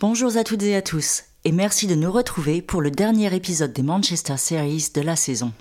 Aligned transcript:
Bonjour 0.00 0.34
à 0.38 0.44
toutes 0.44 0.62
et 0.62 0.74
à 0.74 0.80
tous, 0.80 1.24
et 1.44 1.52
merci 1.52 1.86
de 1.86 1.94
nous 1.94 2.10
retrouver 2.10 2.62
pour 2.62 2.80
le 2.80 2.90
dernier 2.90 3.34
épisode 3.36 3.74
des 3.74 3.82
Manchester 3.82 4.38
Series 4.38 4.88
de 4.94 5.02
la 5.02 5.14
saison. 5.14 5.52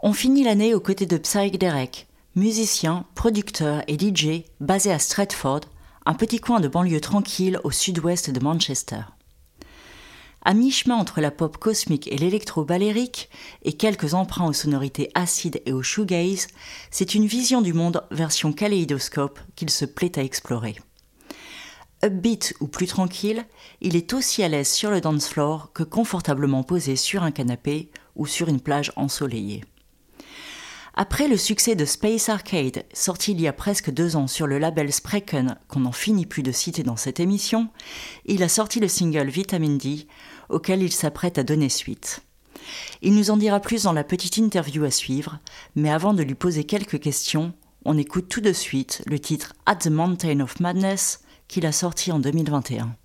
On 0.00 0.12
finit 0.12 0.44
l'année 0.44 0.74
aux 0.74 0.80
côtés 0.80 1.06
de 1.06 1.16
Psych 1.16 1.58
Derek, 1.58 2.06
musicien, 2.36 3.04
producteur 3.16 3.82
et 3.88 3.98
DJ 3.98 4.44
basé 4.60 4.92
à 4.92 5.00
Stratford, 5.00 5.62
un 6.06 6.14
petit 6.14 6.38
coin 6.38 6.60
de 6.60 6.68
banlieue 6.68 7.00
tranquille 7.00 7.58
au 7.64 7.72
sud-ouest 7.72 8.30
de 8.30 8.38
Manchester. 8.38 9.00
À 10.44 10.54
mi-chemin 10.54 10.94
entre 10.94 11.20
la 11.20 11.32
pop 11.32 11.56
cosmique 11.56 12.06
et 12.12 12.18
l'électro-balérique, 12.18 13.28
et 13.64 13.72
quelques 13.72 14.14
emprunts 14.14 14.46
aux 14.46 14.52
sonorités 14.52 15.10
acides 15.16 15.60
et 15.66 15.72
au 15.72 15.82
shoegaze, 15.82 16.46
c'est 16.92 17.16
une 17.16 17.26
vision 17.26 17.60
du 17.60 17.72
monde 17.72 18.04
version 18.12 18.52
kaléidoscope 18.52 19.40
qu'il 19.56 19.70
se 19.70 19.84
plaît 19.84 20.16
à 20.16 20.22
explorer. 20.22 20.76
Upbeat 22.04 22.54
ou 22.60 22.66
plus 22.66 22.86
tranquille, 22.86 23.46
il 23.80 23.94
est 23.94 24.12
aussi 24.12 24.42
à 24.42 24.48
l'aise 24.48 24.68
sur 24.68 24.90
le 24.90 25.00
dance 25.00 25.28
floor 25.28 25.72
que 25.72 25.84
confortablement 25.84 26.64
posé 26.64 26.96
sur 26.96 27.22
un 27.22 27.30
canapé 27.30 27.90
ou 28.16 28.26
sur 28.26 28.48
une 28.48 28.60
plage 28.60 28.92
ensoleillée. 28.96 29.64
Après 30.94 31.28
le 31.28 31.36
succès 31.36 31.74
de 31.74 31.84
Space 31.84 32.28
Arcade, 32.28 32.84
sorti 32.92 33.32
il 33.32 33.40
y 33.40 33.46
a 33.46 33.52
presque 33.52 33.90
deux 33.90 34.16
ans 34.16 34.26
sur 34.26 34.46
le 34.46 34.58
label 34.58 34.92
Sprecken, 34.92 35.56
qu'on 35.68 35.80
n'en 35.80 35.92
finit 35.92 36.26
plus 36.26 36.42
de 36.42 36.52
citer 36.52 36.82
dans 36.82 36.96
cette 36.96 37.20
émission, 37.20 37.68
il 38.26 38.42
a 38.42 38.48
sorti 38.48 38.78
le 38.80 38.88
single 38.88 39.30
Vitamin 39.30 39.76
D, 39.76 40.06
auquel 40.50 40.82
il 40.82 40.92
s'apprête 40.92 41.38
à 41.38 41.44
donner 41.44 41.70
suite. 41.70 42.20
Il 43.00 43.14
nous 43.14 43.30
en 43.30 43.38
dira 43.38 43.60
plus 43.60 43.84
dans 43.84 43.92
la 43.92 44.04
petite 44.04 44.36
interview 44.36 44.84
à 44.84 44.90
suivre, 44.90 45.38
mais 45.76 45.90
avant 45.90 46.14
de 46.14 46.22
lui 46.22 46.34
poser 46.34 46.64
quelques 46.64 47.00
questions, 47.00 47.54
on 47.84 47.96
écoute 47.96 48.28
tout 48.28 48.40
de 48.40 48.52
suite 48.52 49.02
le 49.06 49.18
titre 49.18 49.54
At 49.66 49.76
the 49.76 49.86
Mountain 49.86 50.40
of 50.40 50.60
Madness 50.60 51.20
qu'il 51.52 51.66
a 51.66 51.72
sorti 51.72 52.10
en 52.10 52.18
2021. 52.18 52.96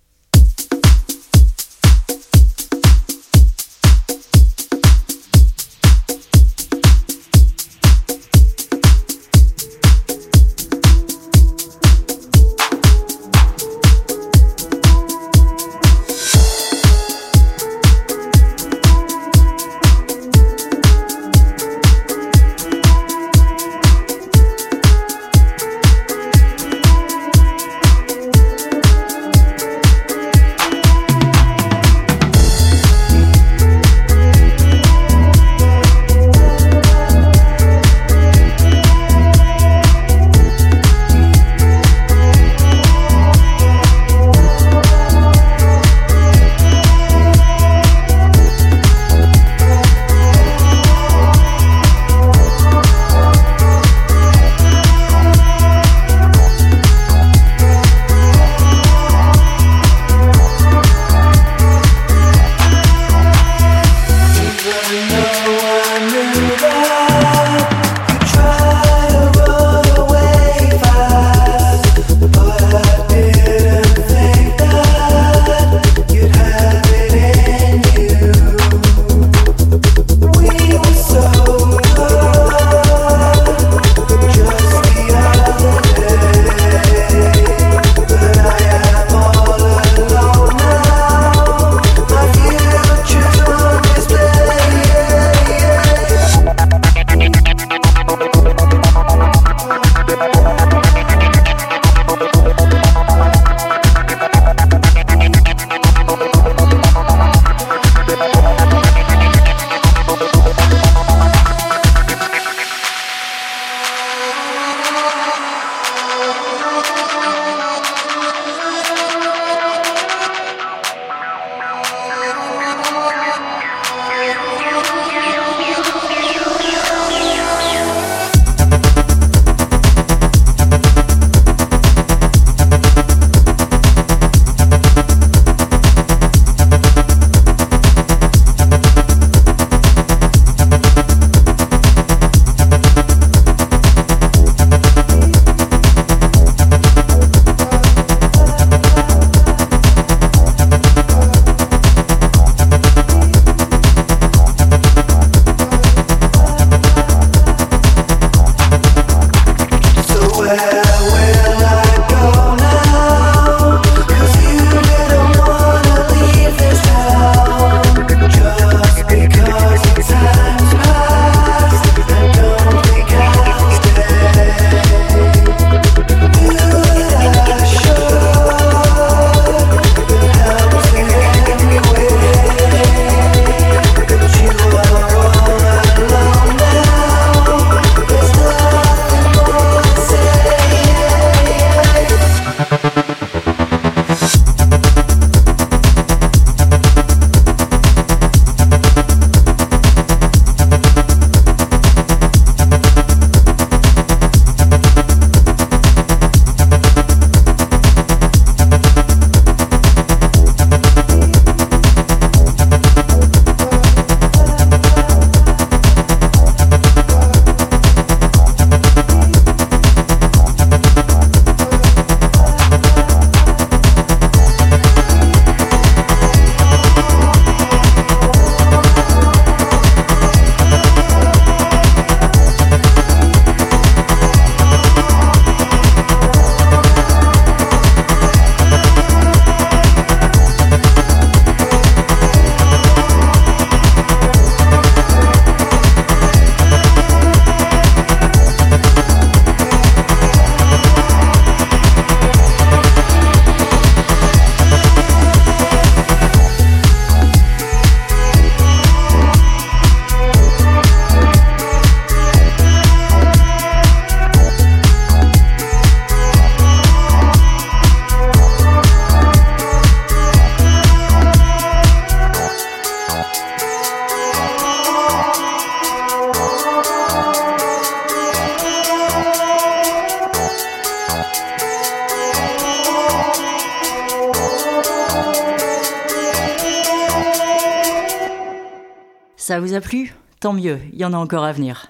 Ça 289.58 289.62
vous 289.62 289.74
a 289.74 289.80
plu? 289.80 290.14
Tant 290.38 290.52
mieux, 290.52 290.78
il 290.92 291.00
y 291.00 291.04
en 291.04 291.12
a 291.12 291.16
encore 291.16 291.42
à 291.42 291.50
venir. 291.50 291.86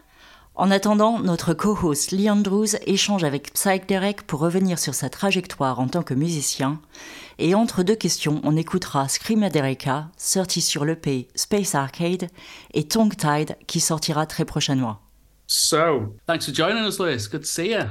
En 0.55 0.71
attendant, 0.71 1.19
notre 1.19 1.53
co-host 1.53 2.13
Lee 2.13 2.31
Andrews 2.31 2.77
échange 2.87 3.25
avec 3.25 3.53
Psych 3.53 3.87
Derek 3.87 4.23
pour 4.23 4.41
revenir 4.41 4.79
sur 4.79 4.95
sa 4.95 5.11
trajectoire 5.11 5.79
en 5.79 5.87
tant 5.87 6.03
que 6.03 6.15
musicien. 6.15 6.81
Et 7.39 7.55
entre 7.55 7.83
deux 7.83 7.95
questions, 7.95 8.41
on 8.43 8.57
écoutera 8.57 9.07
Scream 9.07 9.47
Dereka, 9.51 10.09
sorti 10.17 10.63
sur 10.63 10.87
l'EP 10.87 11.29
Space 11.35 11.75
Arcade, 11.75 12.29
et 12.73 12.89
Tongue 12.89 13.15
Tide, 13.15 13.59
qui 13.67 13.81
sortira 13.81 14.25
très 14.25 14.47
prochainement. 14.47 15.01
So, 15.47 16.17
thanks 16.27 16.47
for 16.47 16.55
joining 16.55 16.87
us, 16.87 16.99
Lewis. 16.99 17.29
Good 17.31 17.43
to 17.43 17.47
see 17.47 17.73
you. 17.73 17.85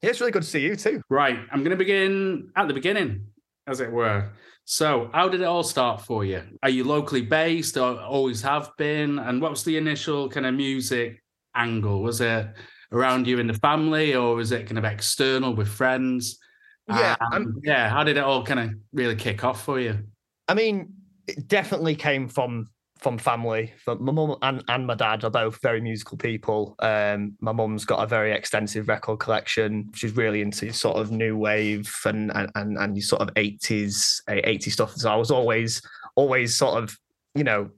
Yeah, 0.00 0.12
it's 0.12 0.20
really 0.20 0.32
good 0.32 0.44
to 0.44 0.48
see 0.48 0.62
you 0.62 0.76
too. 0.76 1.02
Right, 1.10 1.36
I'm 1.52 1.62
going 1.62 1.72
to 1.72 1.76
begin 1.76 2.50
at 2.56 2.68
the 2.68 2.72
beginning, 2.74 3.20
as 3.66 3.82
it 3.82 3.90
were. 3.92 4.30
So, 4.70 5.08
how 5.14 5.30
did 5.30 5.40
it 5.40 5.44
all 5.44 5.62
start 5.62 6.02
for 6.02 6.26
you? 6.26 6.42
Are 6.62 6.68
you 6.68 6.84
locally 6.84 7.22
based 7.22 7.78
or 7.78 7.98
always 7.98 8.42
have 8.42 8.70
been? 8.76 9.18
And 9.18 9.40
what 9.40 9.50
was 9.50 9.64
the 9.64 9.78
initial 9.78 10.28
kind 10.28 10.44
of 10.44 10.52
music 10.52 11.24
angle? 11.54 12.02
Was 12.02 12.20
it 12.20 12.48
around 12.92 13.26
you 13.26 13.38
in 13.38 13.46
the 13.46 13.54
family 13.54 14.14
or 14.14 14.34
was 14.34 14.52
it 14.52 14.66
kind 14.66 14.76
of 14.76 14.84
external 14.84 15.54
with 15.54 15.68
friends? 15.68 16.38
Yeah. 16.86 17.16
Um, 17.32 17.58
yeah. 17.64 17.88
How 17.88 18.04
did 18.04 18.18
it 18.18 18.24
all 18.24 18.44
kind 18.44 18.60
of 18.60 18.70
really 18.92 19.16
kick 19.16 19.42
off 19.42 19.64
for 19.64 19.80
you? 19.80 20.00
I 20.48 20.52
mean, 20.52 20.92
it 21.26 21.48
definitely 21.48 21.96
came 21.96 22.28
from 22.28 22.68
from 22.98 23.18
family. 23.18 23.72
My 23.86 24.12
mum 24.12 24.36
and, 24.42 24.62
and 24.68 24.86
my 24.86 24.94
dad 24.94 25.24
are 25.24 25.30
both 25.30 25.60
very 25.62 25.80
musical 25.80 26.18
people. 26.18 26.74
Um, 26.80 27.36
my 27.40 27.52
mum's 27.52 27.84
got 27.84 28.02
a 28.02 28.06
very 28.06 28.32
extensive 28.32 28.88
record 28.88 29.18
collection. 29.18 29.90
She's 29.94 30.16
really 30.16 30.42
into 30.42 30.72
sort 30.72 30.96
of 30.96 31.10
new 31.10 31.36
wave 31.36 31.92
and 32.04 32.32
and 32.34 32.50
and, 32.54 32.78
and 32.78 33.02
sort 33.02 33.22
of 33.22 33.30
eighties 33.36 34.22
eighty 34.28 34.70
stuff. 34.70 34.94
So 34.96 35.10
I 35.10 35.16
was 35.16 35.30
always 35.30 35.80
always 36.16 36.56
sort 36.56 36.82
of 36.82 36.96
you 37.34 37.44
know 37.44 37.70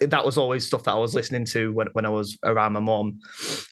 that 0.00 0.24
was 0.24 0.36
always 0.36 0.66
stuff 0.66 0.84
that 0.84 0.92
I 0.92 0.98
was 0.98 1.14
listening 1.14 1.44
to 1.46 1.72
when, 1.72 1.86
when 1.92 2.04
I 2.04 2.08
was 2.08 2.36
around 2.44 2.72
my 2.72 2.80
mom. 2.80 3.20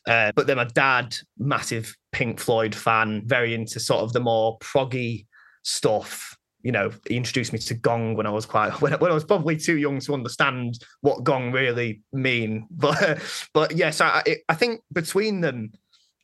Uh, 0.07 0.33
but 0.37 0.47
then 0.47 0.57
my 0.57 0.65
dad, 0.65 1.17
massive 1.39 1.97
Pink 2.13 2.39
Floyd 2.39 2.75
fan, 2.75 3.23
very 3.27 3.55
into 3.55 3.81
sort 3.81 4.03
of 4.03 4.13
the 4.13 4.21
more 4.21 4.59
proggy 4.61 5.27
stuff. 5.63 6.36
You 6.67 6.73
know, 6.73 6.91
he 7.07 7.17
introduced 7.17 7.53
me 7.53 7.61
to 7.61 7.75
gong 7.75 8.17
when 8.17 8.27
I 8.27 8.31
was 8.31 8.47
quite 8.47 8.71
when, 8.83 8.93
when 8.95 9.11
I 9.11 9.15
was 9.15 9.25
probably 9.25 9.57
too 9.57 9.77
young 9.77 10.01
to 10.01 10.15
understand 10.15 10.79
what 11.01 11.25
gong 11.25 11.53
really 11.53 12.03
mean. 12.13 12.67
But 12.77 13.23
but 13.55 13.77
yes, 13.77 14.01
I 14.01 14.23
I 14.49 14.55
think 14.55 14.81
between 14.93 15.41
them, 15.41 15.73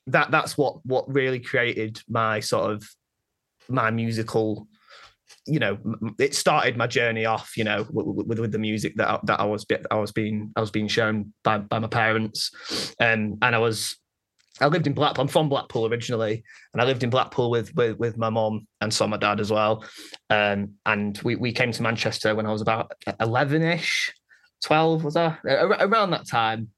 that 0.08 0.30
that's 0.30 0.58
what 0.58 0.84
what 0.84 1.12
really 1.12 1.40
created 1.40 2.00
my 2.08 2.40
sort 2.40 2.72
of 2.72 2.88
my 3.68 3.90
musical 3.90 4.66
you 5.46 5.58
know, 5.58 5.78
it 6.18 6.34
started 6.34 6.76
my 6.76 6.86
journey 6.86 7.24
off, 7.24 7.56
you 7.56 7.64
know, 7.64 7.86
with, 7.90 8.38
with 8.38 8.52
the 8.52 8.58
music 8.58 8.94
that 8.96 9.08
I, 9.08 9.18
that 9.24 9.40
I 9.40 9.44
was 9.44 9.66
I 9.90 9.96
was 9.96 10.12
being 10.12 10.52
I 10.56 10.60
was 10.60 10.70
being 10.70 10.88
shown 10.88 11.32
by 11.42 11.58
by 11.58 11.78
my 11.78 11.88
parents, 11.88 12.50
um, 13.00 13.38
and 13.42 13.54
I 13.54 13.58
was 13.58 13.96
I 14.62 14.66
lived 14.68 14.86
in 14.86 14.94
Blackpool. 14.94 15.22
I'm 15.22 15.28
from 15.28 15.48
Blackpool 15.48 15.86
originally, 15.86 16.42
and 16.72 16.80
I 16.80 16.84
lived 16.84 17.02
in 17.02 17.10
Blackpool 17.10 17.50
with 17.50 17.74
with, 17.74 17.98
with 17.98 18.16
my 18.16 18.30
mom 18.30 18.66
and 18.80 18.92
saw 18.92 19.06
my 19.06 19.16
dad 19.16 19.40
as 19.40 19.50
well. 19.50 19.84
Um, 20.30 20.74
and 20.86 21.18
we 21.22 21.36
we 21.36 21.52
came 21.52 21.72
to 21.72 21.82
Manchester 21.82 22.34
when 22.34 22.46
I 22.46 22.52
was 22.52 22.62
about 22.62 22.92
eleven 23.20 23.62
ish, 23.62 24.12
twelve 24.64 25.04
was 25.04 25.16
I 25.16 25.36
around 25.44 26.10
that 26.10 26.26
time. 26.26 26.68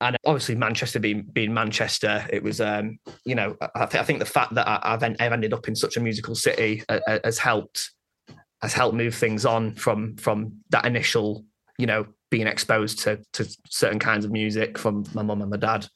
And 0.00 0.18
obviously, 0.26 0.54
Manchester 0.54 1.00
being 1.00 1.22
being 1.22 1.54
Manchester, 1.54 2.26
it 2.30 2.42
was 2.42 2.60
um, 2.60 2.98
you 3.24 3.34
know 3.34 3.56
I, 3.74 3.86
th- 3.86 4.02
I 4.02 4.04
think 4.04 4.18
the 4.18 4.26
fact 4.26 4.54
that 4.54 4.68
I, 4.68 4.90
have 4.90 5.02
I've 5.02 5.32
ended 5.32 5.54
up 5.54 5.66
in 5.66 5.74
such 5.74 5.96
a 5.96 6.00
musical 6.00 6.34
city 6.34 6.82
uh, 6.88 7.00
uh, 7.06 7.18
has 7.24 7.38
helped 7.38 7.90
has 8.60 8.72
helped 8.72 8.96
move 8.96 9.14
things 9.14 9.46
on 9.46 9.74
from 9.74 10.16
from 10.16 10.60
that 10.70 10.84
initial 10.84 11.44
you 11.78 11.86
know 11.86 12.06
being 12.30 12.46
exposed 12.46 12.98
to 12.98 13.20
to 13.32 13.48
certain 13.70 13.98
kinds 13.98 14.24
of 14.24 14.32
music 14.32 14.76
from 14.76 15.04
my 15.14 15.22
mum 15.22 15.40
and 15.40 15.50
my 15.50 15.56
dad. 15.56 15.86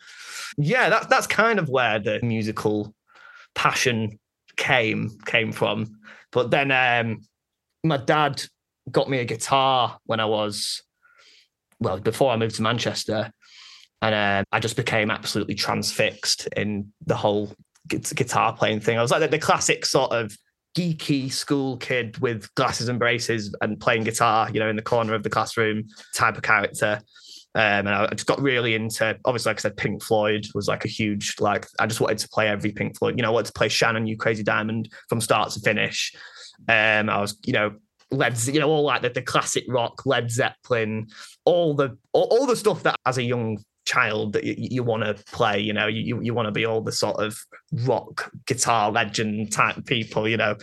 Yeah, 0.56 0.88
that's 0.88 1.06
that's 1.06 1.26
kind 1.26 1.58
of 1.58 1.68
where 1.68 1.98
the 1.98 2.20
musical 2.22 2.94
passion 3.54 4.18
came 4.56 5.10
came 5.26 5.52
from. 5.52 5.98
But 6.32 6.50
then 6.50 6.70
um, 6.70 7.20
my 7.84 7.96
dad 7.96 8.42
got 8.90 9.10
me 9.10 9.18
a 9.18 9.24
guitar 9.24 9.98
when 10.04 10.20
I 10.20 10.24
was 10.24 10.82
well 11.80 11.98
before 11.98 12.32
I 12.32 12.36
moved 12.36 12.56
to 12.56 12.62
Manchester, 12.62 13.32
and 14.02 14.14
uh, 14.14 14.44
I 14.52 14.60
just 14.60 14.76
became 14.76 15.10
absolutely 15.10 15.54
transfixed 15.54 16.48
in 16.56 16.92
the 17.06 17.16
whole 17.16 17.52
guitar 17.88 18.54
playing 18.54 18.80
thing. 18.80 18.98
I 18.98 19.02
was 19.02 19.10
like 19.10 19.20
the, 19.20 19.28
the 19.28 19.38
classic 19.38 19.86
sort 19.86 20.12
of 20.12 20.36
geeky 20.76 21.32
school 21.32 21.76
kid 21.78 22.18
with 22.18 22.54
glasses 22.54 22.88
and 22.88 22.98
braces 22.98 23.54
and 23.60 23.80
playing 23.80 24.04
guitar, 24.04 24.50
you 24.52 24.60
know, 24.60 24.68
in 24.68 24.76
the 24.76 24.82
corner 24.82 25.14
of 25.14 25.22
the 25.22 25.30
classroom 25.30 25.84
type 26.14 26.36
of 26.36 26.42
character. 26.42 27.00
Um, 27.54 27.86
and 27.86 27.88
I 27.88 28.06
just 28.08 28.26
got 28.26 28.40
really 28.40 28.74
into, 28.74 29.18
obviously, 29.24 29.50
like 29.50 29.58
I 29.58 29.62
said, 29.62 29.76
Pink 29.76 30.02
Floyd 30.02 30.46
was 30.54 30.68
like 30.68 30.84
a 30.84 30.88
huge, 30.88 31.36
like, 31.40 31.66
I 31.78 31.86
just 31.86 32.00
wanted 32.00 32.18
to 32.18 32.28
play 32.28 32.48
every 32.48 32.72
Pink 32.72 32.96
Floyd. 32.98 33.16
You 33.16 33.22
know, 33.22 33.28
I 33.28 33.32
wanted 33.32 33.46
to 33.46 33.52
play 33.52 33.68
Shine 33.68 33.96
On, 33.96 34.06
You 34.06 34.16
Crazy 34.16 34.42
Diamond 34.42 34.90
from 35.08 35.20
start 35.20 35.50
to 35.52 35.60
finish. 35.60 36.14
Um, 36.68 37.08
I 37.08 37.20
was, 37.20 37.38
you 37.44 37.52
know, 37.52 37.74
Led, 38.10 38.38
you 38.46 38.60
know, 38.60 38.70
all 38.70 38.84
like 38.84 39.02
the, 39.02 39.10
the 39.10 39.22
classic 39.22 39.64
rock, 39.68 40.06
Led 40.06 40.30
Zeppelin, 40.30 41.08
all 41.44 41.74
the 41.74 41.98
all, 42.12 42.28
all 42.30 42.46
the 42.46 42.56
stuff 42.56 42.82
that 42.84 42.96
as 43.04 43.18
a 43.18 43.22
young 43.22 43.58
child 43.88 44.34
that 44.34 44.44
you, 44.44 44.54
you 44.58 44.82
want 44.82 45.02
to 45.04 45.14
play. 45.32 45.58
You 45.58 45.72
know, 45.72 45.86
you 45.86 46.20
you 46.20 46.34
want 46.34 46.46
to 46.46 46.52
be 46.52 46.66
all 46.66 46.80
the 46.80 46.92
sort 46.92 47.16
of 47.16 47.38
rock 47.84 48.30
guitar 48.46 48.92
legend 48.92 49.50
type 49.52 49.84
people. 49.86 50.28
You 50.28 50.36
know, 50.36 50.56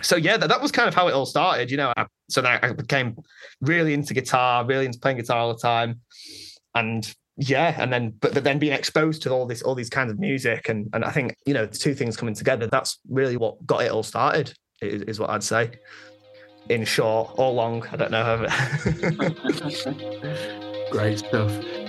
so 0.00 0.16
yeah, 0.16 0.36
that, 0.38 0.48
that 0.48 0.62
was 0.62 0.72
kind 0.72 0.88
of 0.88 0.94
how 0.94 1.08
it 1.08 1.12
all 1.12 1.26
started. 1.26 1.70
You 1.70 1.76
know, 1.76 1.92
I, 1.96 2.06
so 2.28 2.40
then 2.40 2.58
I 2.62 2.72
became 2.72 3.16
really 3.60 3.94
into 3.94 4.14
guitar, 4.14 4.64
really 4.64 4.86
into 4.86 4.98
playing 4.98 5.18
guitar 5.18 5.38
all 5.38 5.52
the 5.52 5.60
time, 5.60 6.00
and 6.74 7.14
yeah 7.36 7.74
and 7.78 7.92
then 7.92 8.12
but, 8.20 8.34
but 8.34 8.44
then 8.44 8.58
being 8.58 8.74
exposed 8.74 9.22
to 9.22 9.30
all 9.30 9.46
this 9.46 9.62
all 9.62 9.74
these 9.74 9.88
kinds 9.88 10.10
of 10.12 10.18
music 10.18 10.68
and 10.68 10.88
and 10.92 11.02
i 11.02 11.10
think 11.10 11.34
you 11.46 11.54
know 11.54 11.64
the 11.64 11.76
two 11.76 11.94
things 11.94 12.14
coming 12.14 12.34
together 12.34 12.66
that's 12.66 12.98
really 13.08 13.38
what 13.38 13.64
got 13.64 13.82
it 13.82 13.90
all 13.90 14.02
started 14.02 14.52
is, 14.82 15.00
is 15.02 15.18
what 15.18 15.30
i'd 15.30 15.42
say 15.42 15.70
in 16.68 16.84
short 16.84 17.30
or 17.38 17.50
long 17.50 17.82
i 17.90 17.96
don't 17.96 18.10
know 18.10 18.46
great 20.90 21.18
stuff 21.18 21.81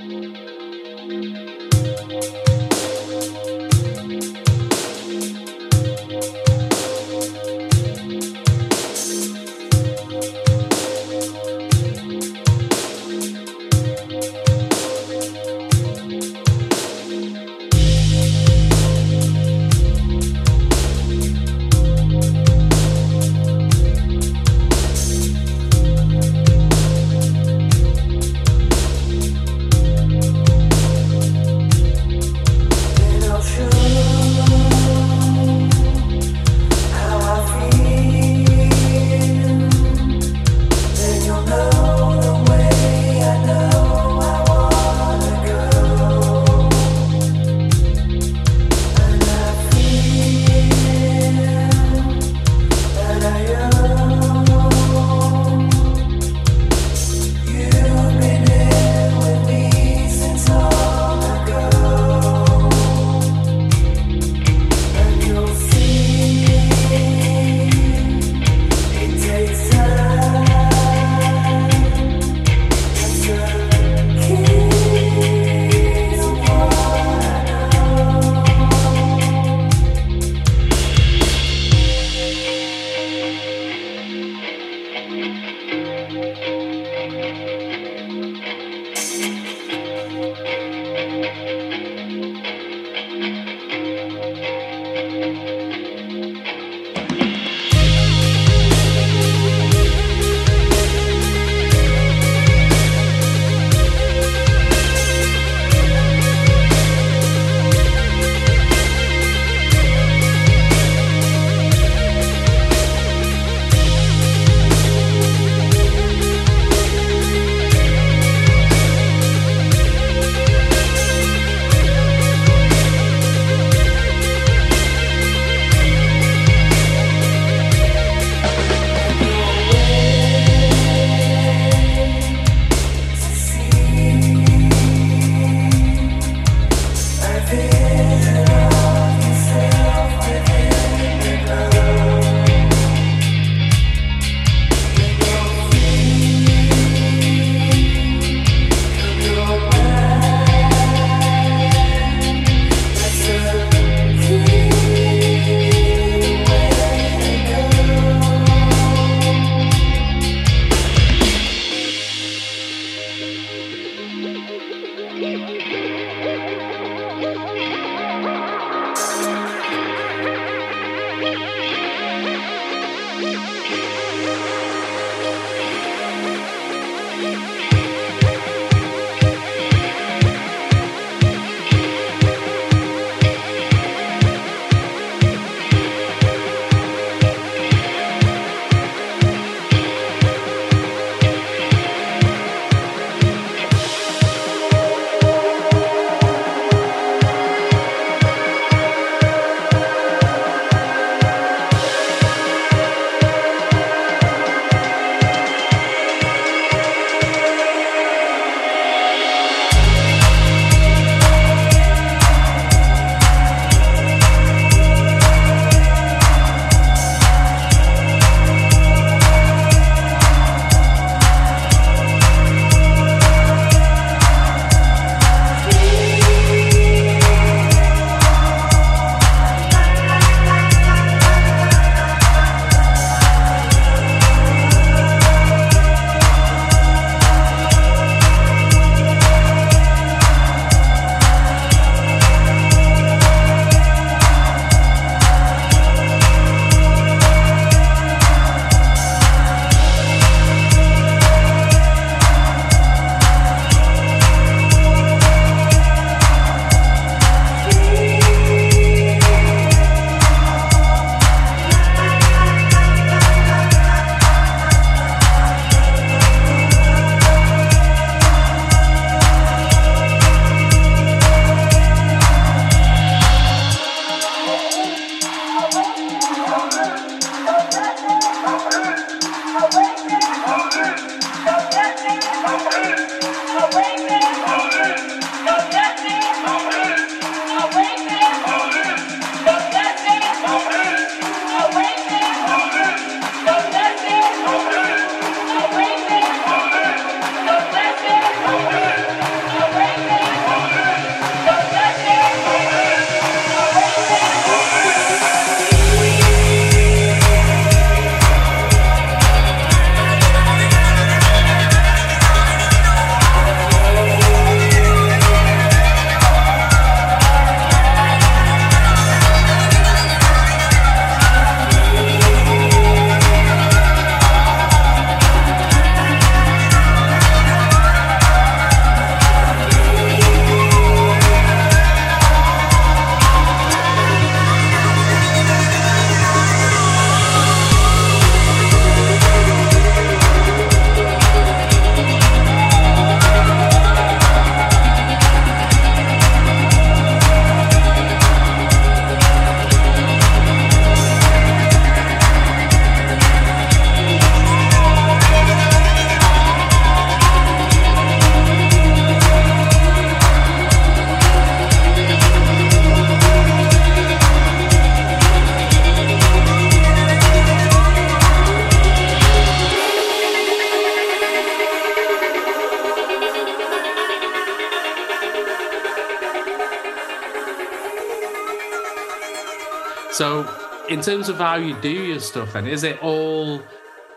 terms 381.23 381.39
of 381.39 381.45
how 381.45 381.55
you 381.55 381.73
do 381.79 381.89
your 381.89 382.19
stuff, 382.19 382.51
then 382.51 382.67
is 382.67 382.83
it 382.83 383.01
all 383.01 383.61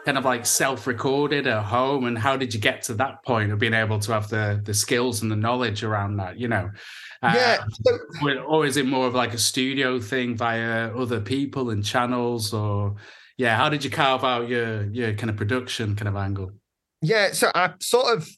kind 0.04 0.18
of 0.18 0.24
like 0.24 0.44
self-recorded 0.44 1.46
at 1.46 1.62
home? 1.62 2.06
And 2.06 2.18
how 2.18 2.36
did 2.36 2.52
you 2.52 2.58
get 2.58 2.82
to 2.82 2.94
that 2.94 3.22
point 3.24 3.52
of 3.52 3.60
being 3.60 3.74
able 3.74 4.00
to 4.00 4.12
have 4.12 4.28
the 4.28 4.60
the 4.64 4.74
skills 4.74 5.22
and 5.22 5.30
the 5.30 5.36
knowledge 5.36 5.84
around 5.84 6.16
that? 6.16 6.36
You 6.36 6.48
know, 6.48 6.68
uh, 7.22 7.32
yeah. 7.36 7.64
or, 8.24 8.40
or 8.40 8.66
is 8.66 8.76
it 8.76 8.86
more 8.86 9.06
of 9.06 9.14
like 9.14 9.34
a 9.34 9.38
studio 9.38 10.00
thing 10.00 10.36
via 10.36 10.92
other 10.96 11.20
people 11.20 11.70
and 11.70 11.84
channels, 11.84 12.52
or 12.52 12.96
yeah, 13.36 13.56
how 13.56 13.68
did 13.68 13.84
you 13.84 13.90
carve 13.90 14.24
out 14.24 14.48
your 14.48 14.90
your 14.90 15.14
kind 15.14 15.30
of 15.30 15.36
production 15.36 15.94
kind 15.94 16.08
of 16.08 16.16
angle? 16.16 16.50
Yeah, 17.02 17.30
so 17.30 17.52
I 17.54 17.74
sort 17.78 18.16
of 18.16 18.28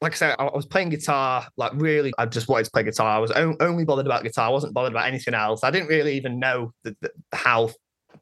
like 0.00 0.12
I 0.12 0.16
said, 0.16 0.36
I 0.38 0.44
was 0.44 0.66
playing 0.66 0.88
guitar, 0.88 1.46
like 1.56 1.72
really, 1.74 2.12
I 2.16 2.24
just 2.24 2.48
wanted 2.48 2.64
to 2.64 2.70
play 2.70 2.82
guitar. 2.82 3.16
I 3.16 3.18
was 3.18 3.30
only 3.32 3.84
bothered 3.84 4.06
about 4.06 4.22
guitar. 4.22 4.46
I 4.46 4.50
wasn't 4.50 4.72
bothered 4.72 4.92
about 4.92 5.06
anything 5.06 5.34
else. 5.34 5.62
I 5.62 5.70
didn't 5.70 5.88
really 5.88 6.16
even 6.16 6.38
know 6.38 6.72
the, 6.84 6.96
the, 7.02 7.10
how, 7.32 7.70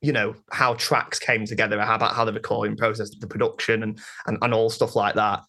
you 0.02 0.12
know, 0.12 0.34
how 0.50 0.74
tracks 0.74 1.20
came 1.20 1.46
together, 1.46 1.80
how 1.80 1.94
about 1.94 2.14
how 2.14 2.24
the 2.24 2.32
recording 2.32 2.76
process, 2.76 3.10
the 3.16 3.28
production, 3.28 3.84
and, 3.84 4.00
and 4.26 4.38
and 4.42 4.52
all 4.52 4.70
stuff 4.70 4.96
like 4.96 5.14
that. 5.14 5.44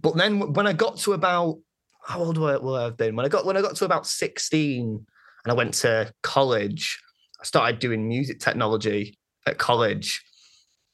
But 0.00 0.16
then 0.16 0.52
when 0.52 0.66
I 0.66 0.74
got 0.74 0.98
to 0.98 1.14
about 1.14 1.58
how 2.04 2.20
old 2.20 2.36
will 2.36 2.74
I 2.76 2.84
have 2.84 2.96
been? 2.96 3.16
When 3.16 3.24
I 3.24 3.30
got 3.30 3.46
when 3.46 3.56
I 3.56 3.62
got 3.62 3.76
to 3.76 3.84
about 3.86 4.06
sixteen, 4.06 5.06
and 5.44 5.52
I 5.52 5.54
went 5.54 5.74
to 5.74 6.12
college, 6.22 7.00
I 7.40 7.44
started 7.44 7.78
doing 7.78 8.06
music 8.06 8.40
technology 8.40 9.18
at 9.46 9.56
college, 9.56 10.22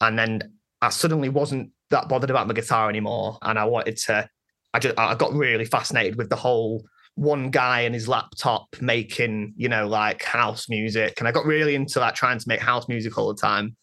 and 0.01 0.17
then 0.17 0.55
I 0.81 0.91
suddenly 0.91 1.29
wasn't 1.29 1.73
that 1.91 2.09
bothered 2.09 2.31
about 2.31 2.47
my 2.47 2.55
guitar 2.55 2.89
anymore, 2.89 3.39
and 3.43 3.59
I 3.59 3.65
wanted 3.65 3.97
to 3.99 4.29
I 4.77 4.79
just 4.79 4.99
I 4.99 5.15
got 5.15 5.33
really 5.33 5.65
fascinated 5.65 6.17
with 6.17 6.29
the 6.29 6.37
whole 6.37 6.85
one 7.15 7.51
guy 7.51 7.81
and 7.81 7.95
his 7.95 8.09
laptop 8.09 8.67
making, 8.79 9.55
you 9.57 9.71
know, 9.71 9.89
like 9.89 10.23
house 10.23 10.69
music. 10.69 11.15
And 11.19 11.27
I 11.27 11.33
got 11.33 11.47
really 11.47 11.75
into 11.75 11.99
like 11.99 12.15
trying 12.15 12.39
to 12.39 12.45
make 12.47 12.61
house 12.61 12.87
music 12.87 13.17
all 13.17 13.33
the 13.33 13.41
time. 13.41 13.75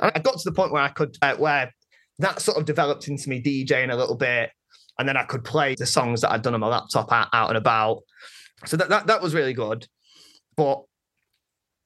And 0.00 0.12
I 0.14 0.20
got 0.20 0.38
to 0.38 0.44
the 0.44 0.54
point 0.54 0.70
where 0.70 0.82
I 0.82 0.90
could, 0.90 1.16
uh, 1.20 1.34
where 1.34 1.74
that 2.20 2.40
sort 2.40 2.58
of 2.58 2.64
developed 2.64 3.08
into 3.08 3.28
me 3.28 3.42
DJing 3.42 3.92
a 3.92 3.96
little 3.96 4.14
bit. 4.14 4.52
And 5.00 5.08
then 5.08 5.16
I 5.16 5.24
could 5.24 5.42
play 5.42 5.74
the 5.74 5.84
songs 5.84 6.20
that 6.20 6.30
I'd 6.30 6.42
done 6.42 6.54
on 6.54 6.60
my 6.60 6.68
laptop 6.68 7.10
out, 7.10 7.26
out 7.32 7.48
and 7.48 7.58
about. 7.58 8.02
So 8.66 8.76
that, 8.76 8.90
that, 8.90 9.08
that 9.08 9.20
was 9.20 9.34
really 9.34 9.52
good. 9.52 9.88
But 10.56 10.84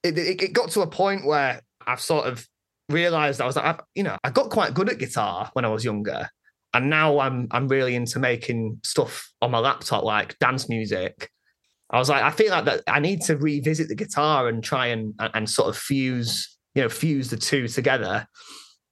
it, 0.03 0.19
it, 0.19 0.43
it 0.43 0.53
got 0.53 0.69
to 0.73 0.83
a 0.83 0.87
point 0.87 1.25
where 1.25 1.63
I've 1.87 2.03
sort 2.03 2.27
of 2.27 2.47
realized 2.91 3.41
I 3.41 3.47
was 3.47 3.57
like, 3.57 3.65
I've, 3.65 3.81
you 3.95 4.03
know, 4.03 4.19
I 4.23 4.29
got 4.29 4.51
quite 4.51 4.75
good 4.75 4.91
at 4.91 4.99
guitar 4.99 5.49
when 5.55 5.65
I 5.65 5.69
was 5.69 5.83
younger 5.83 6.29
and 6.75 6.91
now 6.91 7.19
I'm 7.19 7.49
I'm 7.51 7.69
really 7.69 7.95
into 7.95 8.19
making 8.19 8.81
stuff 8.85 9.31
on 9.41 9.51
my 9.51 9.59
laptop 9.59 10.05
like 10.05 10.39
dance 10.39 10.69
music. 10.69 11.31
I 11.91 11.99
was 11.99 12.11
like, 12.11 12.23
I 12.23 12.31
feel 12.31 12.51
like 12.51 12.67
that 12.67 12.83
I 12.87 13.01
need 13.01 13.23
to 13.23 13.37
revisit 13.37 13.89
the 13.89 13.95
guitar 13.95 14.49
and 14.49 14.63
try 14.63 14.87
and 14.89 15.15
and 15.19 15.49
sort 15.49 15.69
of 15.69 15.77
fuse, 15.77 16.59
you 16.75 16.83
know, 16.83 16.89
fuse 16.89 17.31
the 17.31 17.37
two 17.37 17.69
together. 17.69 18.27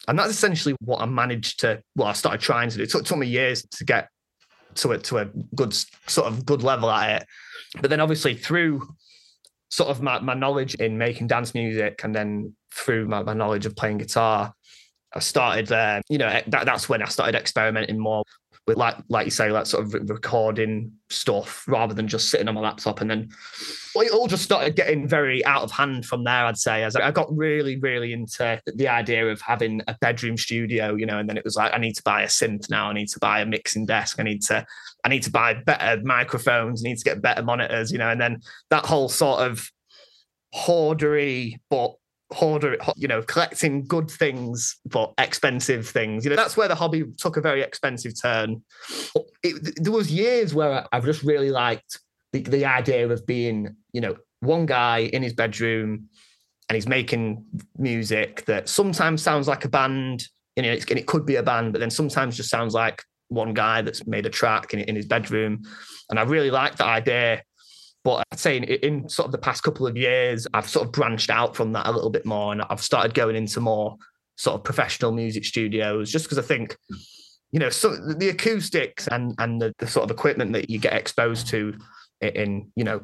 And 0.08 0.18
that's 0.18 0.30
essentially 0.30 0.76
what 0.80 1.02
I 1.02 1.06
managed 1.06 1.60
to. 1.60 1.82
Well, 1.96 2.08
I 2.08 2.12
started 2.12 2.40
trying 2.40 2.70
to 2.70 2.76
do. 2.76 2.82
It 2.84 2.90
took, 2.90 3.04
took 3.04 3.18
me 3.18 3.26
years 3.26 3.66
to 3.72 3.84
get 3.84 4.08
to 4.76 4.92
it 4.92 5.04
to 5.04 5.18
a 5.18 5.26
good 5.54 5.74
sort 6.06 6.28
of 6.28 6.46
good 6.46 6.62
level 6.62 6.90
at 6.90 7.22
it. 7.22 7.28
But 7.80 7.90
then 7.90 8.00
obviously 8.00 8.34
through 8.34 8.88
sort 9.68 9.90
of 9.90 10.00
my, 10.00 10.20
my 10.20 10.34
knowledge 10.34 10.74
in 10.76 10.96
making 10.96 11.26
dance 11.26 11.54
music 11.54 12.02
and 12.04 12.14
then 12.14 12.54
through 12.72 13.08
my, 13.08 13.22
my 13.22 13.34
knowledge 13.34 13.66
of 13.66 13.74
playing 13.74 13.98
guitar, 13.98 14.52
I 15.16 15.20
started, 15.20 15.72
uh, 15.72 16.00
you 16.08 16.18
know, 16.18 16.40
that, 16.46 16.64
that's 16.66 16.88
when 16.88 17.02
I 17.02 17.06
started 17.06 17.34
experimenting 17.34 17.98
more 17.98 18.22
with, 18.66 18.76
like, 18.76 18.96
like 19.08 19.26
you 19.26 19.30
say, 19.30 19.50
like 19.50 19.66
sort 19.66 19.84
of 19.84 20.10
recording 20.10 20.92
stuff 21.08 21.64
rather 21.68 21.94
than 21.94 22.08
just 22.08 22.30
sitting 22.30 22.48
on 22.48 22.54
my 22.54 22.60
laptop. 22.60 23.00
And 23.00 23.10
then 23.10 23.28
it 23.94 24.12
all 24.12 24.26
just 24.26 24.42
started 24.42 24.76
getting 24.76 25.06
very 25.06 25.44
out 25.44 25.62
of 25.62 25.70
hand 25.70 26.04
from 26.04 26.24
there. 26.24 26.44
I'd 26.46 26.58
say 26.58 26.82
as 26.82 26.96
I 26.96 27.10
got 27.12 27.34
really, 27.34 27.78
really 27.78 28.12
into 28.12 28.60
the 28.74 28.88
idea 28.88 29.26
of 29.28 29.40
having 29.40 29.82
a 29.86 29.96
bedroom 30.00 30.36
studio, 30.36 30.94
you 30.94 31.06
know, 31.06 31.18
and 31.18 31.28
then 31.28 31.36
it 31.36 31.44
was 31.44 31.56
like 31.56 31.72
I 31.72 31.78
need 31.78 31.94
to 31.94 32.02
buy 32.02 32.22
a 32.22 32.26
synth 32.26 32.68
now. 32.68 32.90
I 32.90 32.92
need 32.92 33.08
to 33.08 33.18
buy 33.18 33.40
a 33.40 33.46
mixing 33.46 33.86
desk. 33.86 34.18
I 34.18 34.24
need 34.24 34.42
to, 34.44 34.66
I 35.04 35.08
need 35.08 35.22
to 35.22 35.30
buy 35.30 35.54
better 35.54 36.02
microphones. 36.02 36.84
I 36.84 36.88
need 36.88 36.98
to 36.98 37.04
get 37.04 37.22
better 37.22 37.42
monitors, 37.42 37.92
you 37.92 37.98
know, 37.98 38.10
and 38.10 38.20
then 38.20 38.42
that 38.70 38.84
whole 38.84 39.08
sort 39.08 39.40
of 39.40 39.70
hoardery 40.54 41.56
but 41.70 41.94
hoarder, 42.32 42.76
you 42.96 43.08
know, 43.08 43.22
collecting 43.22 43.84
good 43.84 44.10
things 44.10 44.76
but 44.86 45.12
expensive 45.18 45.88
things. 45.88 46.24
You 46.24 46.30
know, 46.30 46.36
that's 46.36 46.56
where 46.56 46.68
the 46.68 46.74
hobby 46.74 47.04
took 47.18 47.36
a 47.36 47.40
very 47.40 47.62
expensive 47.62 48.20
turn. 48.20 48.62
It, 49.42 49.82
there 49.82 49.92
was 49.92 50.10
years 50.10 50.54
where 50.54 50.86
I've 50.92 51.04
just 51.04 51.22
really 51.22 51.50
liked 51.50 51.98
the, 52.32 52.40
the 52.42 52.64
idea 52.64 53.08
of 53.08 53.26
being, 53.26 53.76
you 53.92 54.00
know, 54.00 54.16
one 54.40 54.66
guy 54.66 54.98
in 54.98 55.22
his 55.22 55.34
bedroom 55.34 56.08
and 56.68 56.74
he's 56.74 56.88
making 56.88 57.44
music 57.78 58.44
that 58.46 58.68
sometimes 58.68 59.22
sounds 59.22 59.46
like 59.48 59.64
a 59.64 59.68
band. 59.68 60.26
You 60.56 60.62
know, 60.62 60.70
and 60.70 60.98
it 60.98 61.06
could 61.06 61.26
be 61.26 61.36
a 61.36 61.42
band, 61.42 61.72
but 61.72 61.80
then 61.80 61.90
sometimes 61.90 62.36
just 62.36 62.48
sounds 62.48 62.72
like 62.72 63.02
one 63.28 63.52
guy 63.52 63.82
that's 63.82 64.06
made 64.06 64.24
a 64.24 64.30
track 64.30 64.72
in, 64.72 64.80
in 64.80 64.96
his 64.96 65.06
bedroom. 65.06 65.62
And 66.08 66.18
I 66.18 66.22
really 66.22 66.50
like 66.50 66.76
that 66.76 66.86
idea 66.86 67.42
but 68.06 68.24
I'd 68.30 68.38
say 68.38 68.56
in, 68.56 68.62
in, 68.62 69.08
sort 69.08 69.26
of 69.26 69.32
the 69.32 69.38
past 69.38 69.64
couple 69.64 69.84
of 69.84 69.96
years, 69.96 70.46
I've 70.54 70.68
sort 70.68 70.86
of 70.86 70.92
branched 70.92 71.28
out 71.28 71.56
from 71.56 71.72
that 71.72 71.88
a 71.88 71.90
little 71.90 72.08
bit 72.08 72.24
more 72.24 72.52
and 72.52 72.62
I've 72.62 72.80
started 72.80 73.14
going 73.14 73.34
into 73.34 73.58
more 73.58 73.96
sort 74.36 74.54
of 74.54 74.62
professional 74.62 75.10
music 75.10 75.44
studios 75.44 76.12
just 76.12 76.24
because 76.24 76.38
I 76.38 76.42
think, 76.42 76.76
you 77.50 77.58
know, 77.58 77.68
so 77.68 77.96
the 77.96 78.28
acoustics 78.28 79.08
and, 79.08 79.34
and 79.40 79.60
the, 79.60 79.74
the 79.80 79.88
sort 79.88 80.04
of 80.04 80.12
equipment 80.12 80.52
that 80.52 80.70
you 80.70 80.78
get 80.78 80.92
exposed 80.92 81.48
to 81.48 81.76
in, 82.20 82.70
you 82.76 82.84
know, 82.84 83.00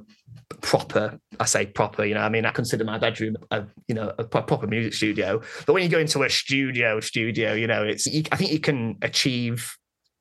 proper, 0.61 1.19
I 1.41 1.47
say 1.47 1.67
proper, 1.67 2.05
you 2.05 2.15
know, 2.15 2.21
I 2.21 2.29
mean, 2.29 2.47
I 2.47 2.53
consider 2.53 2.85
my 2.85 2.99
bedroom 2.99 3.35
a, 3.51 3.65
you 3.89 3.97
know, 3.97 4.15
a 4.19 4.23
proper 4.23 4.69
music 4.69 4.95
studio. 4.95 5.43
But 5.67 5.73
when 5.73 5.83
you 5.83 5.89
go 5.89 5.99
into 5.99 6.23
a 6.23 6.31
studio, 6.31 7.01
studio, 7.01 7.55
you 7.55 7.67
know, 7.67 7.83
it's, 7.83 8.07
I 8.31 8.37
think 8.37 8.53
you 8.53 8.61
can 8.61 8.99
achieve 9.03 9.77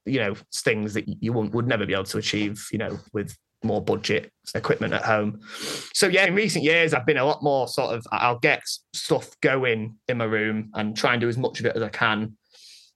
you 0.08 0.18
know 0.18 0.34
things 0.52 0.96
that 0.96 1.08
you 1.08 1.32
would 1.32 1.68
never 1.68 1.86
be 1.86 1.94
able 1.94 2.04
to 2.04 2.18
achieve 2.18 2.66
you 2.72 2.80
know 2.80 2.98
with 3.14 3.38
more 3.64 3.82
budget 3.82 4.32
equipment 4.56 4.94
at 4.94 5.04
home. 5.04 5.40
So 5.94 6.08
yeah, 6.08 6.26
in 6.26 6.36
recent 6.36 6.64
years, 6.64 6.94
I've 6.94 7.06
been 7.06 7.18
a 7.18 7.26
lot 7.26 7.44
more 7.44 7.68
sort 7.68 7.96
of 7.96 8.06
I'll 8.12 8.40
get 8.40 8.64
stuff 8.94 9.30
going 9.42 9.98
in 10.08 10.18
my 10.18 10.26
room 10.26 10.72
and 10.74 10.96
try 10.96 11.14
and 11.14 11.22
do 11.22 11.30
as 11.30 11.38
much 11.38 11.60
of 11.60 11.66
it 11.66 11.76
as 11.76 11.84
I 11.84 11.90
can. 11.90 12.38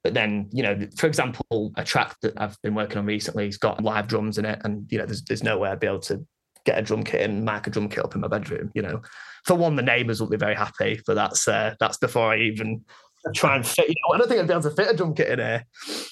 But 0.03 0.13
then, 0.13 0.49
you 0.51 0.61
know, 0.61 0.87
for 0.97 1.07
example, 1.07 1.71
a 1.77 1.83
track 1.83 2.15
that 2.21 2.33
I've 2.37 2.61
been 2.61 2.75
working 2.75 2.97
on 2.97 3.05
recently 3.05 3.45
has 3.45 3.57
got 3.57 3.83
live 3.83 4.07
drums 4.07 4.37
in 4.37 4.45
it, 4.45 4.61
and 4.63 4.91
you 4.91 4.99
know, 4.99 5.05
there's 5.05 5.23
there's 5.23 5.43
way 5.43 5.69
I'd 5.69 5.79
be 5.79 5.87
able 5.87 5.99
to 6.01 6.23
get 6.65 6.77
a 6.77 6.81
drum 6.81 7.03
kit 7.03 7.21
and 7.21 7.45
mark 7.45 7.67
a 7.67 7.69
drum 7.69 7.89
kit 7.89 8.03
up 8.03 8.13
in 8.15 8.21
my 8.21 8.27
bedroom. 8.27 8.71
You 8.75 8.83
know, 8.83 9.01
for 9.45 9.55
one, 9.55 9.75
the 9.75 9.81
neighbours 9.81 10.19
will 10.19 10.29
be 10.29 10.37
very 10.37 10.55
happy, 10.55 11.01
but 11.07 11.15
that's 11.15 11.47
uh, 11.47 11.75
that's 11.79 11.97
before 11.97 12.33
I 12.33 12.37
even 12.37 12.83
try 13.33 13.55
and 13.55 13.65
fit. 13.65 13.87
You 13.89 13.95
know, 14.07 14.15
I 14.15 14.17
don't 14.17 14.27
think 14.27 14.39
I'd 14.39 14.47
be 14.47 14.53
able 14.53 14.63
to 14.63 14.71
fit 14.71 14.91
a 14.91 14.95
drum 14.95 15.13
kit 15.13 15.29
in 15.29 15.39
here, 15.39 15.65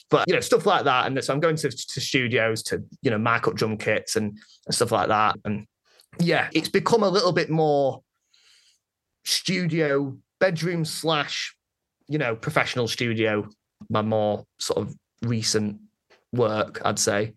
but 0.09 0.25
you 0.27 0.33
know, 0.33 0.39
stuff 0.39 0.65
like 0.65 0.85
that. 0.85 1.05
And 1.05 1.23
so 1.23 1.33
I'm 1.33 1.39
going 1.39 1.55
to, 1.57 1.69
to 1.69 2.01
studios 2.01 2.63
to 2.63 2.83
you 3.01 3.11
know 3.11 3.17
mark 3.17 3.47
up 3.47 3.55
drum 3.55 3.77
kits 3.77 4.15
and, 4.15 4.37
and 4.65 4.75
stuff 4.75 4.91
like 4.91 5.09
that. 5.09 5.35
And 5.45 5.67
yeah, 6.19 6.49
it's 6.53 6.69
become 6.69 7.03
a 7.03 7.09
little 7.09 7.31
bit 7.31 7.49
more 7.49 8.01
studio 9.25 10.17
bedroom 10.39 10.85
slash 10.85 11.55
you 12.07 12.17
know 12.17 12.35
professional 12.35 12.87
studio. 12.87 13.47
My 13.89 14.01
more 14.01 14.45
sort 14.59 14.79
of 14.79 14.95
recent 15.21 15.79
work, 16.31 16.81
I'd 16.85 16.99
say. 16.99 17.33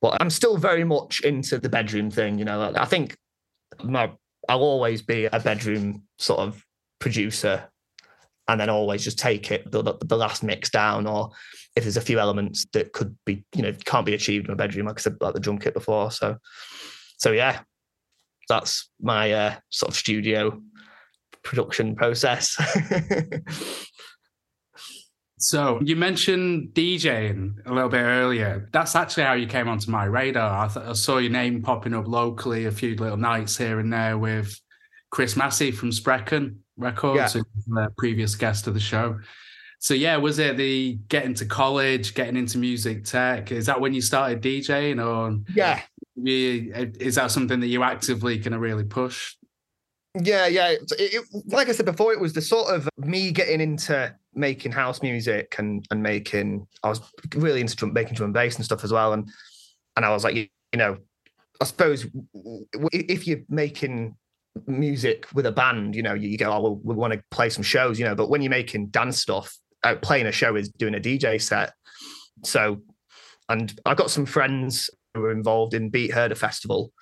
But 0.00 0.18
I'm 0.20 0.30
still 0.30 0.56
very 0.56 0.84
much 0.84 1.20
into 1.20 1.58
the 1.58 1.68
bedroom 1.68 2.10
thing. 2.10 2.38
You 2.38 2.44
know, 2.44 2.72
I 2.76 2.84
think 2.84 3.16
my 3.82 4.12
I'll 4.48 4.60
always 4.60 5.02
be 5.02 5.26
a 5.26 5.40
bedroom 5.40 6.02
sort 6.18 6.40
of 6.40 6.64
producer 6.98 7.68
and 8.48 8.60
then 8.60 8.70
always 8.70 9.04
just 9.04 9.18
take 9.18 9.50
it 9.50 9.70
the, 9.70 9.82
the 9.82 10.16
last 10.16 10.42
mix 10.42 10.70
down 10.70 11.06
or 11.06 11.30
if 11.76 11.84
there's 11.84 11.96
a 11.96 12.02
few 12.02 12.18
elements 12.18 12.66
that 12.72 12.92
could 12.92 13.16
be 13.24 13.44
you 13.54 13.62
know 13.62 13.72
can't 13.84 14.06
be 14.06 14.14
achieved 14.14 14.46
in 14.46 14.52
a 14.52 14.56
bedroom 14.56 14.86
like 14.86 14.98
i 14.98 15.02
said 15.02 15.16
like 15.20 15.34
the 15.34 15.40
drum 15.40 15.58
kit 15.58 15.74
before. 15.74 16.10
So 16.10 16.36
so 17.18 17.32
yeah 17.32 17.60
that's 18.48 18.90
my 19.00 19.32
uh, 19.32 19.54
sort 19.70 19.90
of 19.90 19.96
studio 19.96 20.60
production 21.42 21.96
process. 21.96 22.56
So 25.36 25.78
you 25.84 25.94
mentioned 25.94 26.70
djing 26.72 27.56
a 27.66 27.72
little 27.72 27.90
bit 27.90 28.00
earlier. 28.00 28.66
That's 28.72 28.96
actually 28.96 29.24
how 29.24 29.34
you 29.34 29.46
came 29.46 29.68
onto 29.68 29.90
my 29.90 30.04
radar. 30.04 30.64
I, 30.64 30.68
th- 30.72 30.86
I 30.86 30.92
saw 30.94 31.18
your 31.18 31.32
name 31.32 31.60
popping 31.60 31.92
up 31.92 32.08
locally 32.08 32.64
a 32.64 32.70
few 32.70 32.94
little 32.96 33.18
nights 33.18 33.58
here 33.58 33.78
and 33.78 33.92
there 33.92 34.16
with 34.16 34.58
chris 35.10 35.36
massey 35.36 35.70
from 35.70 35.92
sprechen 35.92 36.63
Records, 36.76 37.36
yeah. 37.36 37.42
Uh, 37.76 37.88
previous 37.96 38.34
guest 38.34 38.66
of 38.66 38.74
the 38.74 38.80
show. 38.80 39.18
So 39.78 39.94
yeah, 39.94 40.16
was 40.16 40.38
it 40.38 40.56
the 40.56 40.98
getting 41.08 41.34
to 41.34 41.44
college, 41.44 42.14
getting 42.14 42.36
into 42.36 42.58
music 42.58 43.04
tech? 43.04 43.52
Is 43.52 43.66
that 43.66 43.80
when 43.80 43.92
you 43.92 44.00
started 44.00 44.40
DJing, 44.40 45.04
or 45.04 45.38
yeah, 45.54 45.82
uh, 46.16 46.86
is 46.98 47.16
that 47.16 47.30
something 47.30 47.60
that 47.60 47.66
you 47.66 47.82
actively 47.82 48.38
kind 48.38 48.54
of 48.54 48.60
really 48.60 48.84
push? 48.84 49.36
Yeah, 50.18 50.46
yeah. 50.46 50.68
It, 50.70 50.92
it, 50.98 51.24
like 51.46 51.68
I 51.68 51.72
said 51.72 51.86
before, 51.86 52.12
it 52.12 52.20
was 52.20 52.32
the 52.32 52.40
sort 52.40 52.74
of 52.74 52.88
me 52.96 53.30
getting 53.30 53.60
into 53.60 54.14
making 54.32 54.72
house 54.72 55.02
music 55.02 55.56
and 55.58 55.86
and 55.90 56.02
making. 56.02 56.66
I 56.82 56.88
was 56.88 57.00
really 57.34 57.60
into 57.60 57.76
drum, 57.76 57.92
making 57.92 58.14
drum 58.14 58.28
and 58.28 58.34
bass 58.34 58.56
and 58.56 58.64
stuff 58.64 58.84
as 58.84 58.92
well, 58.92 59.12
and 59.12 59.28
and 59.96 60.04
I 60.06 60.10
was 60.10 60.24
like, 60.24 60.34
you, 60.34 60.46
you 60.72 60.78
know, 60.78 60.96
I 61.60 61.64
suppose 61.64 62.06
if 62.92 63.26
you're 63.26 63.42
making 63.48 64.16
music 64.66 65.26
with 65.34 65.46
a 65.46 65.52
band, 65.52 65.94
you 65.94 66.02
know, 66.02 66.14
you, 66.14 66.28
you 66.28 66.38
go, 66.38 66.52
oh, 66.52 66.60
well, 66.60 66.80
we 66.82 66.94
want 66.94 67.12
to 67.12 67.22
play 67.30 67.50
some 67.50 67.62
shows, 67.62 67.98
you 67.98 68.04
know, 68.04 68.14
but 68.14 68.28
when 68.28 68.42
you're 68.42 68.50
making 68.50 68.86
dance 68.88 69.18
stuff, 69.18 69.56
uh, 69.82 69.96
playing 69.96 70.26
a 70.26 70.32
show 70.32 70.56
is 70.56 70.68
doing 70.70 70.94
a 70.94 71.00
DJ 71.00 71.40
set. 71.40 71.74
So, 72.44 72.80
and 73.48 73.78
I've 73.84 73.96
got 73.96 74.10
some 74.10 74.26
friends 74.26 74.90
who 75.12 75.20
were 75.20 75.32
involved 75.32 75.74
in 75.74 75.90
Beat 75.90 76.12
Herder 76.12 76.34
Festival. 76.34 76.92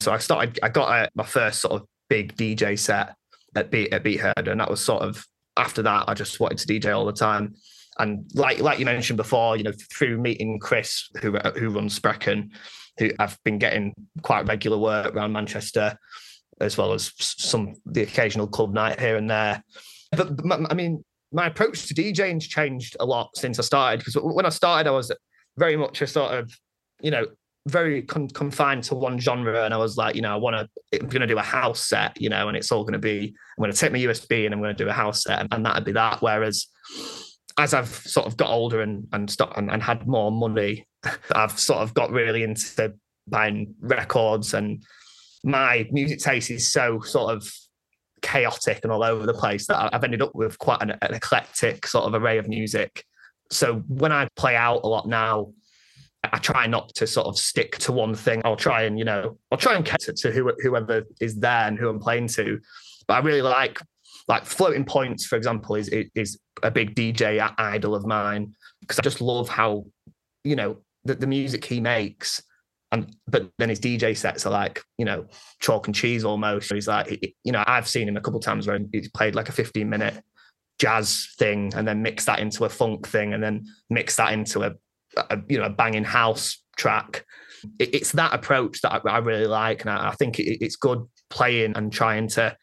So 0.00 0.12
I 0.12 0.18
started, 0.18 0.58
I 0.62 0.68
got 0.68 0.90
a, 0.90 1.08
my 1.14 1.24
first 1.24 1.60
sort 1.60 1.80
of 1.80 1.86
big 2.08 2.36
DJ 2.36 2.78
set 2.78 3.14
at 3.54 3.70
Beat, 3.70 3.92
at 3.92 4.02
Beat 4.02 4.20
Herder, 4.20 4.50
and 4.50 4.60
that 4.60 4.70
was 4.70 4.84
sort 4.84 5.02
of 5.02 5.24
after 5.56 5.82
that, 5.82 6.04
I 6.08 6.14
just 6.14 6.40
wanted 6.40 6.58
to 6.58 6.66
DJ 6.66 6.96
all 6.96 7.04
the 7.04 7.12
time. 7.12 7.54
And 7.98 8.24
like 8.34 8.60
like 8.60 8.78
you 8.78 8.86
mentioned 8.86 9.18
before, 9.18 9.56
you 9.56 9.64
know, 9.64 9.72
through 9.92 10.18
meeting 10.18 10.58
Chris, 10.58 11.10
who 11.20 11.36
who 11.36 11.70
runs 11.70 11.94
Sprechen, 11.94 12.50
who 12.98 13.10
I've 13.18 13.38
been 13.44 13.58
getting 13.58 13.92
quite 14.22 14.46
regular 14.46 14.78
work 14.78 15.14
around 15.14 15.32
Manchester, 15.32 15.98
as 16.62 16.76
well 16.76 16.92
as 16.92 17.12
some 17.18 17.74
the 17.86 18.02
occasional 18.02 18.46
club 18.46 18.72
night 18.72 19.00
here 19.00 19.16
and 19.16 19.30
there. 19.30 19.62
But 20.12 20.30
I 20.70 20.74
mean, 20.74 21.04
my 21.32 21.46
approach 21.46 21.86
to 21.86 21.94
DJing's 21.94 22.46
changed 22.46 22.96
a 23.00 23.06
lot 23.06 23.30
since 23.36 23.58
I 23.58 23.62
started 23.62 24.00
because 24.00 24.14
when 24.14 24.46
I 24.46 24.50
started, 24.50 24.88
I 24.88 24.92
was 24.92 25.10
very 25.56 25.76
much 25.76 26.02
a 26.02 26.06
sort 26.06 26.34
of, 26.34 26.54
you 27.00 27.10
know, 27.10 27.26
very 27.68 28.02
con- 28.02 28.28
confined 28.28 28.84
to 28.84 28.94
one 28.94 29.18
genre, 29.18 29.64
and 29.64 29.72
I 29.72 29.76
was 29.76 29.96
like, 29.96 30.14
you 30.14 30.22
know, 30.22 30.32
I 30.32 30.36
want 30.36 30.56
to, 30.56 31.00
I'm 31.00 31.08
going 31.08 31.20
to 31.20 31.26
do 31.26 31.38
a 31.38 31.42
house 31.42 31.86
set, 31.86 32.20
you 32.20 32.28
know, 32.28 32.48
and 32.48 32.56
it's 32.56 32.72
all 32.72 32.82
going 32.82 32.94
to 32.94 32.98
be, 32.98 33.34
I'm 33.56 33.62
going 33.62 33.72
to 33.72 33.78
take 33.78 33.92
my 33.92 33.98
USB 33.98 34.44
and 34.44 34.54
I'm 34.54 34.60
going 34.60 34.74
to 34.76 34.84
do 34.84 34.90
a 34.90 34.92
house 34.92 35.22
set, 35.22 35.40
and, 35.40 35.48
and 35.52 35.64
that'd 35.64 35.84
be 35.84 35.92
that. 35.92 36.20
Whereas 36.20 36.66
as 37.58 37.74
I've 37.74 37.88
sort 37.88 38.26
of 38.26 38.36
got 38.36 38.50
older 38.50 38.80
and 38.80 39.06
and, 39.12 39.30
st- 39.30 39.52
and, 39.56 39.70
and 39.70 39.82
had 39.82 40.06
more 40.06 40.32
money, 40.32 40.86
I've 41.32 41.58
sort 41.58 41.80
of 41.80 41.94
got 41.94 42.10
really 42.10 42.42
into 42.42 42.94
buying 43.28 43.74
records, 43.80 44.54
and 44.54 44.84
my 45.44 45.88
music 45.90 46.20
taste 46.20 46.50
is 46.50 46.70
so 46.70 47.00
sort 47.00 47.34
of 47.34 47.50
chaotic 48.22 48.80
and 48.84 48.92
all 48.92 49.02
over 49.02 49.26
the 49.26 49.34
place 49.34 49.66
that 49.66 49.92
I've 49.92 50.04
ended 50.04 50.22
up 50.22 50.34
with 50.34 50.58
quite 50.58 50.80
an, 50.82 50.90
an 51.02 51.14
eclectic 51.14 51.86
sort 51.86 52.04
of 52.04 52.14
array 52.14 52.38
of 52.38 52.48
music. 52.48 53.04
So 53.50 53.82
when 53.88 54.12
I 54.12 54.28
play 54.36 54.56
out 54.56 54.80
a 54.84 54.88
lot 54.88 55.06
now, 55.06 55.52
I 56.24 56.38
try 56.38 56.66
not 56.66 56.94
to 56.94 57.06
sort 57.06 57.26
of 57.26 57.36
stick 57.36 57.78
to 57.78 57.92
one 57.92 58.14
thing. 58.14 58.42
I'll 58.44 58.56
try 58.56 58.82
and, 58.82 58.98
you 58.98 59.04
know, 59.04 59.38
I'll 59.50 59.58
try 59.58 59.74
and 59.74 59.84
cater 59.84 60.12
to 60.12 60.30
whoever 60.30 61.02
is 61.20 61.36
there 61.36 61.66
and 61.66 61.76
who 61.76 61.88
I'm 61.88 61.98
playing 61.98 62.28
to. 62.28 62.60
But 63.08 63.14
I 63.14 63.18
really 63.18 63.42
like 63.42 63.80
like 64.28 64.44
floating 64.46 64.84
points, 64.84 65.26
for 65.26 65.36
example, 65.36 65.74
is 65.74 65.88
is 65.88 66.38
a 66.62 66.70
big 66.70 66.94
DJ 66.94 67.52
idol 67.58 67.94
of 67.94 68.06
mine 68.06 68.54
because 68.80 68.98
I 68.98 69.02
just 69.02 69.20
love 69.20 69.48
how 69.48 69.84
you 70.44 70.54
know 70.54 70.78
the, 71.04 71.14
the 71.14 71.26
music 71.26 71.64
he 71.64 71.80
makes. 71.80 72.42
And 72.92 73.16
but 73.26 73.50
then 73.58 73.70
his 73.70 73.80
DJ 73.80 74.16
sets 74.16 74.46
are 74.46 74.52
like 74.52 74.82
you 74.98 75.04
know 75.04 75.26
chalk 75.60 75.86
and 75.88 75.94
cheese 75.94 76.24
almost. 76.24 76.72
He's 76.72 76.86
like 76.86 77.34
you 77.42 77.52
know 77.52 77.64
I've 77.66 77.88
seen 77.88 78.06
him 78.06 78.16
a 78.16 78.20
couple 78.20 78.38
times 78.38 78.66
where 78.66 78.78
he's 78.92 79.10
played 79.10 79.34
like 79.34 79.48
a 79.48 79.52
15 79.52 79.88
minute 79.88 80.22
jazz 80.78 81.28
thing 81.38 81.72
and 81.74 81.86
then 81.88 82.02
mix 82.02 82.26
that 82.26 82.38
into 82.38 82.64
a 82.64 82.68
funk 82.68 83.08
thing 83.08 83.32
and 83.32 83.42
then 83.42 83.64
mix 83.88 84.16
that 84.16 84.32
into 84.32 84.62
a, 84.62 84.72
a 85.30 85.38
you 85.48 85.58
know 85.58 85.64
a 85.64 85.70
banging 85.70 86.04
house 86.04 86.62
track. 86.76 87.24
It, 87.78 87.94
it's 87.94 88.12
that 88.12 88.34
approach 88.34 88.80
that 88.82 88.92
I, 88.92 89.10
I 89.10 89.18
really 89.18 89.46
like, 89.46 89.82
and 89.82 89.90
I, 89.90 90.10
I 90.10 90.14
think 90.14 90.38
it, 90.38 90.62
it's 90.62 90.76
good 90.76 91.02
playing 91.30 91.74
and 91.76 91.92
trying 91.92 92.28
to 92.28 92.56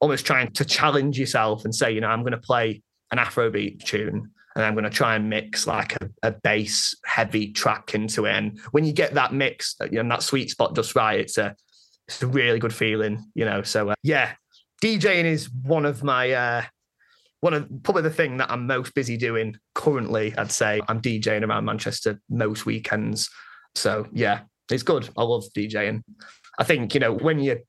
almost 0.00 0.26
trying 0.26 0.50
to 0.52 0.64
challenge 0.64 1.18
yourself 1.18 1.64
and 1.64 1.74
say, 1.74 1.92
you 1.92 2.00
know, 2.00 2.08
I'm 2.08 2.22
going 2.22 2.32
to 2.32 2.38
play 2.38 2.82
an 3.12 3.18
Afrobeat 3.18 3.84
tune 3.84 4.30
and 4.54 4.64
I'm 4.64 4.74
going 4.74 4.84
to 4.84 4.90
try 4.90 5.16
and 5.16 5.30
mix 5.30 5.66
like 5.66 5.96
a, 6.02 6.10
a 6.22 6.30
bass 6.30 6.94
heavy 7.04 7.52
track 7.52 7.94
into 7.94 8.26
it. 8.26 8.32
And 8.32 8.60
when 8.72 8.84
you 8.84 8.92
get 8.92 9.14
that 9.14 9.32
mix 9.32 9.76
uh, 9.80 9.86
and 9.86 10.10
that 10.10 10.22
sweet 10.22 10.50
spot 10.50 10.74
just 10.74 10.94
right, 10.94 11.20
it's 11.20 11.38
a 11.38 11.54
it's 12.08 12.22
a 12.22 12.26
really 12.26 12.58
good 12.58 12.74
feeling, 12.74 13.24
you 13.34 13.44
know. 13.44 13.62
So 13.62 13.90
uh, 13.90 13.94
yeah, 14.02 14.34
DJing 14.82 15.24
is 15.24 15.50
one 15.50 15.86
of 15.86 16.02
my 16.02 16.32
uh, 16.32 16.62
one 17.40 17.54
of 17.54 17.68
probably 17.82 18.02
the 18.02 18.10
thing 18.10 18.36
that 18.38 18.50
I'm 18.50 18.66
most 18.66 18.94
busy 18.94 19.16
doing 19.16 19.56
currently. 19.74 20.36
I'd 20.36 20.52
say 20.52 20.80
I'm 20.88 21.00
DJing 21.00 21.46
around 21.46 21.64
Manchester 21.64 22.20
most 22.28 22.66
weekends. 22.66 23.30
So 23.74 24.06
yeah, 24.12 24.40
it's 24.70 24.82
good. 24.82 25.08
I 25.16 25.22
love 25.22 25.44
DJing. 25.56 26.02
I 26.58 26.64
think 26.64 26.94
you 26.94 27.00
know 27.00 27.12
when 27.12 27.38
you 27.38 27.60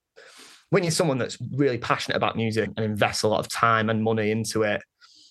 when 0.69 0.83
you're 0.83 0.91
someone 0.91 1.19
that's 1.19 1.37
really 1.55 1.77
passionate 1.77 2.17
about 2.17 2.35
music 2.35 2.69
and 2.75 2.85
invests 2.85 3.21
a 3.21 3.27
lot 3.27 3.39
of 3.39 3.47
time 3.47 3.91
and 3.91 4.03
money 4.03 4.31
into 4.31 4.63
it, 4.63 4.81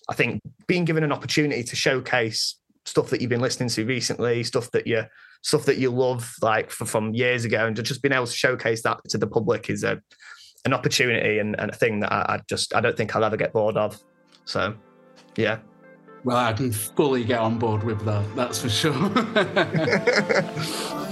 I 0.09 0.13
think 0.13 0.41
being 0.67 0.85
given 0.85 1.03
an 1.03 1.11
opportunity 1.11 1.63
to 1.63 1.75
showcase 1.75 2.57
stuff 2.85 3.09
that 3.09 3.21
you've 3.21 3.29
been 3.29 3.41
listening 3.41 3.69
to 3.69 3.85
recently, 3.85 4.43
stuff 4.43 4.71
that 4.71 4.87
you 4.87 5.03
stuff 5.41 5.65
that 5.65 5.77
you 5.77 5.89
love, 5.89 6.33
like 6.41 6.69
for, 6.69 6.85
from 6.85 7.13
years 7.13 7.45
ago, 7.45 7.65
and 7.65 7.81
just 7.83 8.01
being 8.01 8.13
able 8.13 8.25
to 8.25 8.31
showcase 8.31 8.81
that 8.83 8.99
to 9.09 9.17
the 9.17 9.27
public 9.27 9.69
is 9.69 9.83
a 9.83 10.01
an 10.65 10.73
opportunity 10.73 11.39
and, 11.39 11.59
and 11.59 11.71
a 11.71 11.75
thing 11.75 11.99
that 11.99 12.11
I, 12.11 12.35
I 12.35 12.41
just 12.49 12.73
I 12.73 12.81
don't 12.81 12.95
think 12.95 13.15
I'll 13.15 13.23
ever 13.23 13.37
get 13.37 13.53
bored 13.53 13.77
of. 13.77 13.99
So, 14.45 14.75
yeah. 15.35 15.59
Well, 16.23 16.37
I 16.37 16.53
can 16.53 16.71
fully 16.71 17.25
get 17.25 17.39
on 17.39 17.59
board 17.59 17.83
with 17.83 18.03
that. 18.05 18.23
That's 18.35 18.59
for 18.59 18.69
sure. 18.69 18.93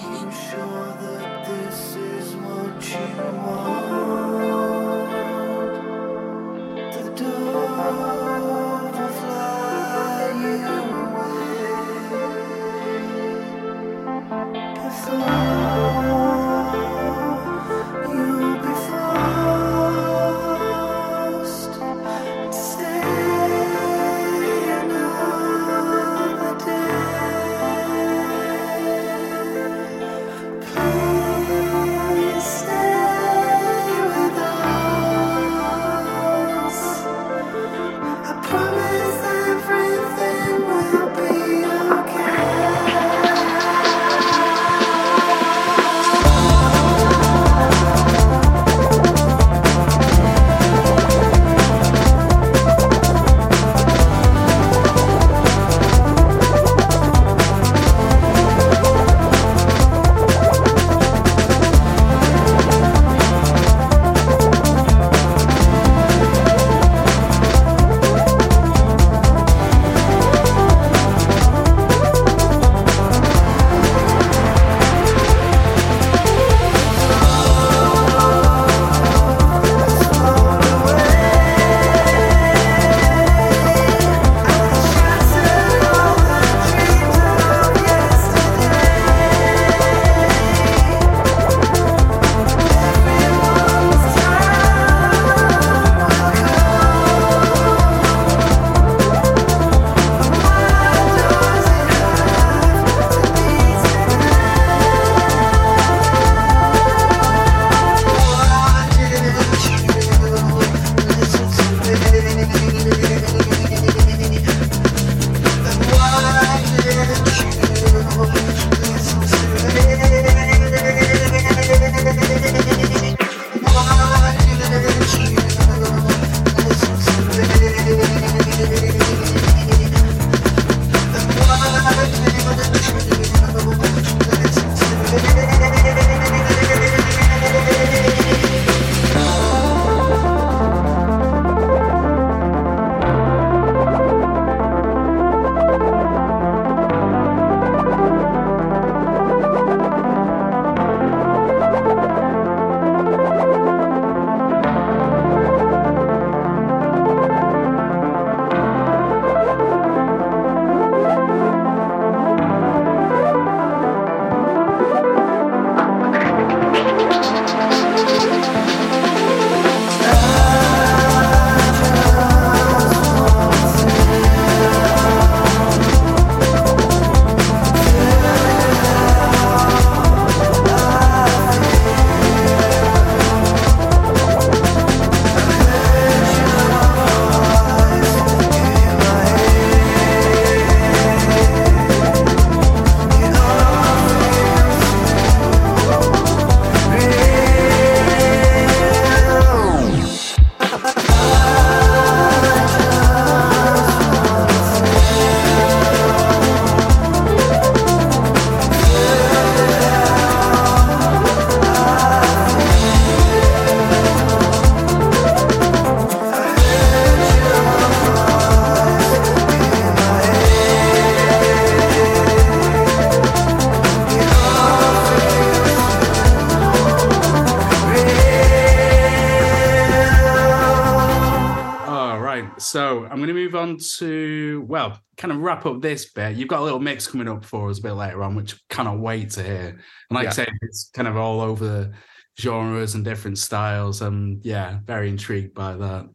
to 233.82 234.06
move 234.06 234.12
on 234.12 234.62
to, 234.62 234.66
well, 234.68 235.00
kind 235.18 235.32
of 235.32 235.40
wrap 235.40 235.66
up 235.66 235.82
this 235.82 236.12
bit. 236.12 236.36
You've 236.36 236.48
got 236.48 236.60
a 236.60 236.64
little 236.64 236.80
mix 236.80 237.08
coming 237.08 237.28
up 237.28 237.44
for 237.44 237.70
us 237.70 237.80
a 237.80 237.82
bit 237.82 237.94
later 237.94 238.24
on, 238.24 238.36
which 238.36 238.60
cannot 238.70 239.00
wait 239.00 239.32
to 239.32 239.44
hear. 239.44 239.70
And 239.70 240.16
like 240.16 240.24
yeah. 240.26 240.30
I 240.30 240.34
said, 240.34 240.50
it's 240.62 240.90
kind 240.94 241.08
of 241.08 241.18
all 241.18 241.42
over 241.42 241.66
the 241.66 241.94
genres 242.40 242.96
and 242.96 243.04
different 243.04 243.38
styles. 243.38 244.02
And 244.02 244.44
yeah, 244.44 244.80
very 244.86 245.10
intrigued 245.10 245.54
by 245.54 245.76
that. 245.76 246.10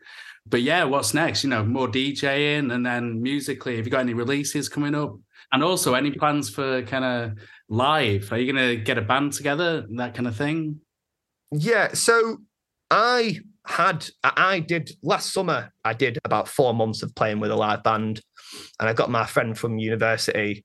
But 0.48 0.62
yeah, 0.62 0.84
what's 0.84 1.14
next? 1.14 1.42
You 1.44 1.50
know, 1.50 1.64
more 1.64 1.88
DJing 1.88 2.72
and 2.72 2.86
then 2.86 3.20
musically, 3.20 3.76
have 3.76 3.86
you 3.86 3.90
got 3.90 4.00
any 4.00 4.14
releases 4.14 4.68
coming 4.68 4.94
up? 4.94 5.16
And 5.52 5.62
also 5.62 5.94
any 5.94 6.10
plans 6.10 6.50
for 6.50 6.82
kind 6.82 7.04
of 7.04 7.38
live? 7.68 8.32
Are 8.32 8.38
you 8.38 8.52
going 8.52 8.76
to 8.76 8.82
get 8.82 8.98
a 8.98 9.02
band 9.02 9.32
together, 9.32 9.86
that 9.96 10.14
kind 10.14 10.26
of 10.26 10.36
thing? 10.36 10.80
Yeah. 11.52 11.92
So 11.94 12.38
I 12.90 13.38
had 13.66 14.06
I 14.22 14.60
did 14.60 14.90
last 15.02 15.32
summer. 15.32 15.72
I 15.84 15.92
did 15.92 16.18
about 16.24 16.48
four 16.48 16.72
months 16.72 17.02
of 17.02 17.14
playing 17.14 17.40
with 17.40 17.50
a 17.50 17.56
live 17.56 17.82
band, 17.82 18.20
and 18.78 18.88
I 18.88 18.92
got 18.92 19.10
my 19.10 19.26
friend 19.26 19.58
from 19.58 19.78
university, 19.78 20.64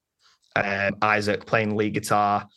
um, 0.55 0.95
Isaac, 1.01 1.45
playing 1.45 1.75
lead 1.75 1.95
guitar. 1.95 2.47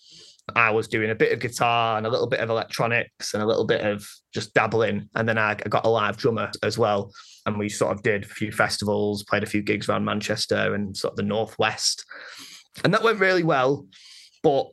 I 0.54 0.70
was 0.70 0.88
doing 0.88 1.08
a 1.08 1.14
bit 1.14 1.32
of 1.32 1.40
guitar 1.40 1.96
and 1.96 2.06
a 2.06 2.10
little 2.10 2.26
bit 2.26 2.40
of 2.40 2.50
electronics 2.50 3.32
and 3.32 3.42
a 3.42 3.46
little 3.46 3.64
bit 3.64 3.80
of 3.80 4.06
just 4.34 4.52
dabbling, 4.52 5.08
and 5.14 5.26
then 5.26 5.38
I 5.38 5.54
got 5.54 5.86
a 5.86 5.90
live 5.90 6.18
drummer 6.18 6.50
as 6.62 6.76
well. 6.76 7.10
And 7.46 7.58
we 7.58 7.68
sort 7.70 7.96
of 7.96 8.02
did 8.02 8.24
a 8.24 8.28
few 8.28 8.52
festivals, 8.52 9.24
played 9.24 9.42
a 9.42 9.46
few 9.46 9.62
gigs 9.62 9.88
around 9.88 10.04
Manchester 10.04 10.74
and 10.74 10.96
sort 10.96 11.12
of 11.12 11.16
the 11.16 11.22
northwest, 11.22 12.04
and 12.84 12.92
that 12.92 13.02
went 13.02 13.18
really 13.18 13.44
well. 13.44 13.86
But 14.42 14.66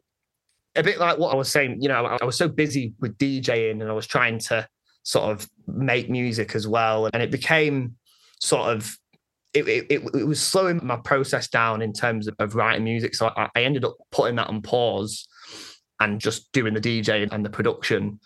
a 0.75 0.83
bit 0.83 0.99
like 0.99 1.17
what 1.17 1.33
I 1.33 1.37
was 1.37 1.49
saying, 1.49 1.81
you 1.81 1.87
know, 1.87 2.05
I 2.05 2.25
was 2.25 2.37
so 2.37 2.49
busy 2.49 2.93
with 2.99 3.17
DJing 3.17 3.81
and 3.81 3.89
I 3.89 3.93
was 3.93 4.07
trying 4.07 4.39
to 4.39 4.67
sort 5.03 5.31
of 5.31 5.49
make 5.67 6.09
music 6.09 6.55
as 6.55 6.67
well. 6.67 7.09
And 7.13 7.21
it 7.21 7.31
became 7.31 7.95
sort 8.39 8.75
of 8.75 8.97
it, 9.53 9.67
it, 9.67 9.85
it, 9.89 10.25
was 10.25 10.39
slowing 10.39 10.79
my 10.81 10.95
process 10.95 11.49
down 11.49 11.81
in 11.81 11.91
terms 11.91 12.27
of, 12.27 12.35
of 12.39 12.55
writing 12.55 12.85
music. 12.85 13.15
So 13.15 13.31
I, 13.35 13.49
I, 13.53 13.63
ended 13.63 13.83
up 13.83 13.97
putting 14.09 14.37
that 14.37 14.47
on 14.47 14.61
pause 14.61 15.27
and 15.99 16.21
just 16.21 16.49
doing 16.53 16.73
the 16.73 16.79
DJ 16.79 17.27
and 17.29 17.43
the 17.43 17.49
production. 17.49 18.21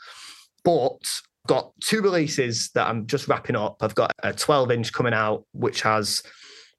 But 0.63 0.99
got 1.47 1.71
two 1.81 2.01
releases 2.01 2.69
that 2.75 2.87
I'm 2.87 3.07
just 3.07 3.27
wrapping 3.27 3.55
up. 3.55 3.77
I've 3.81 3.95
got 3.95 4.11
a 4.21 4.33
12 4.33 4.71
inch 4.71 4.93
coming 4.93 5.13
out, 5.13 5.45
which 5.51 5.81
has 5.81 6.21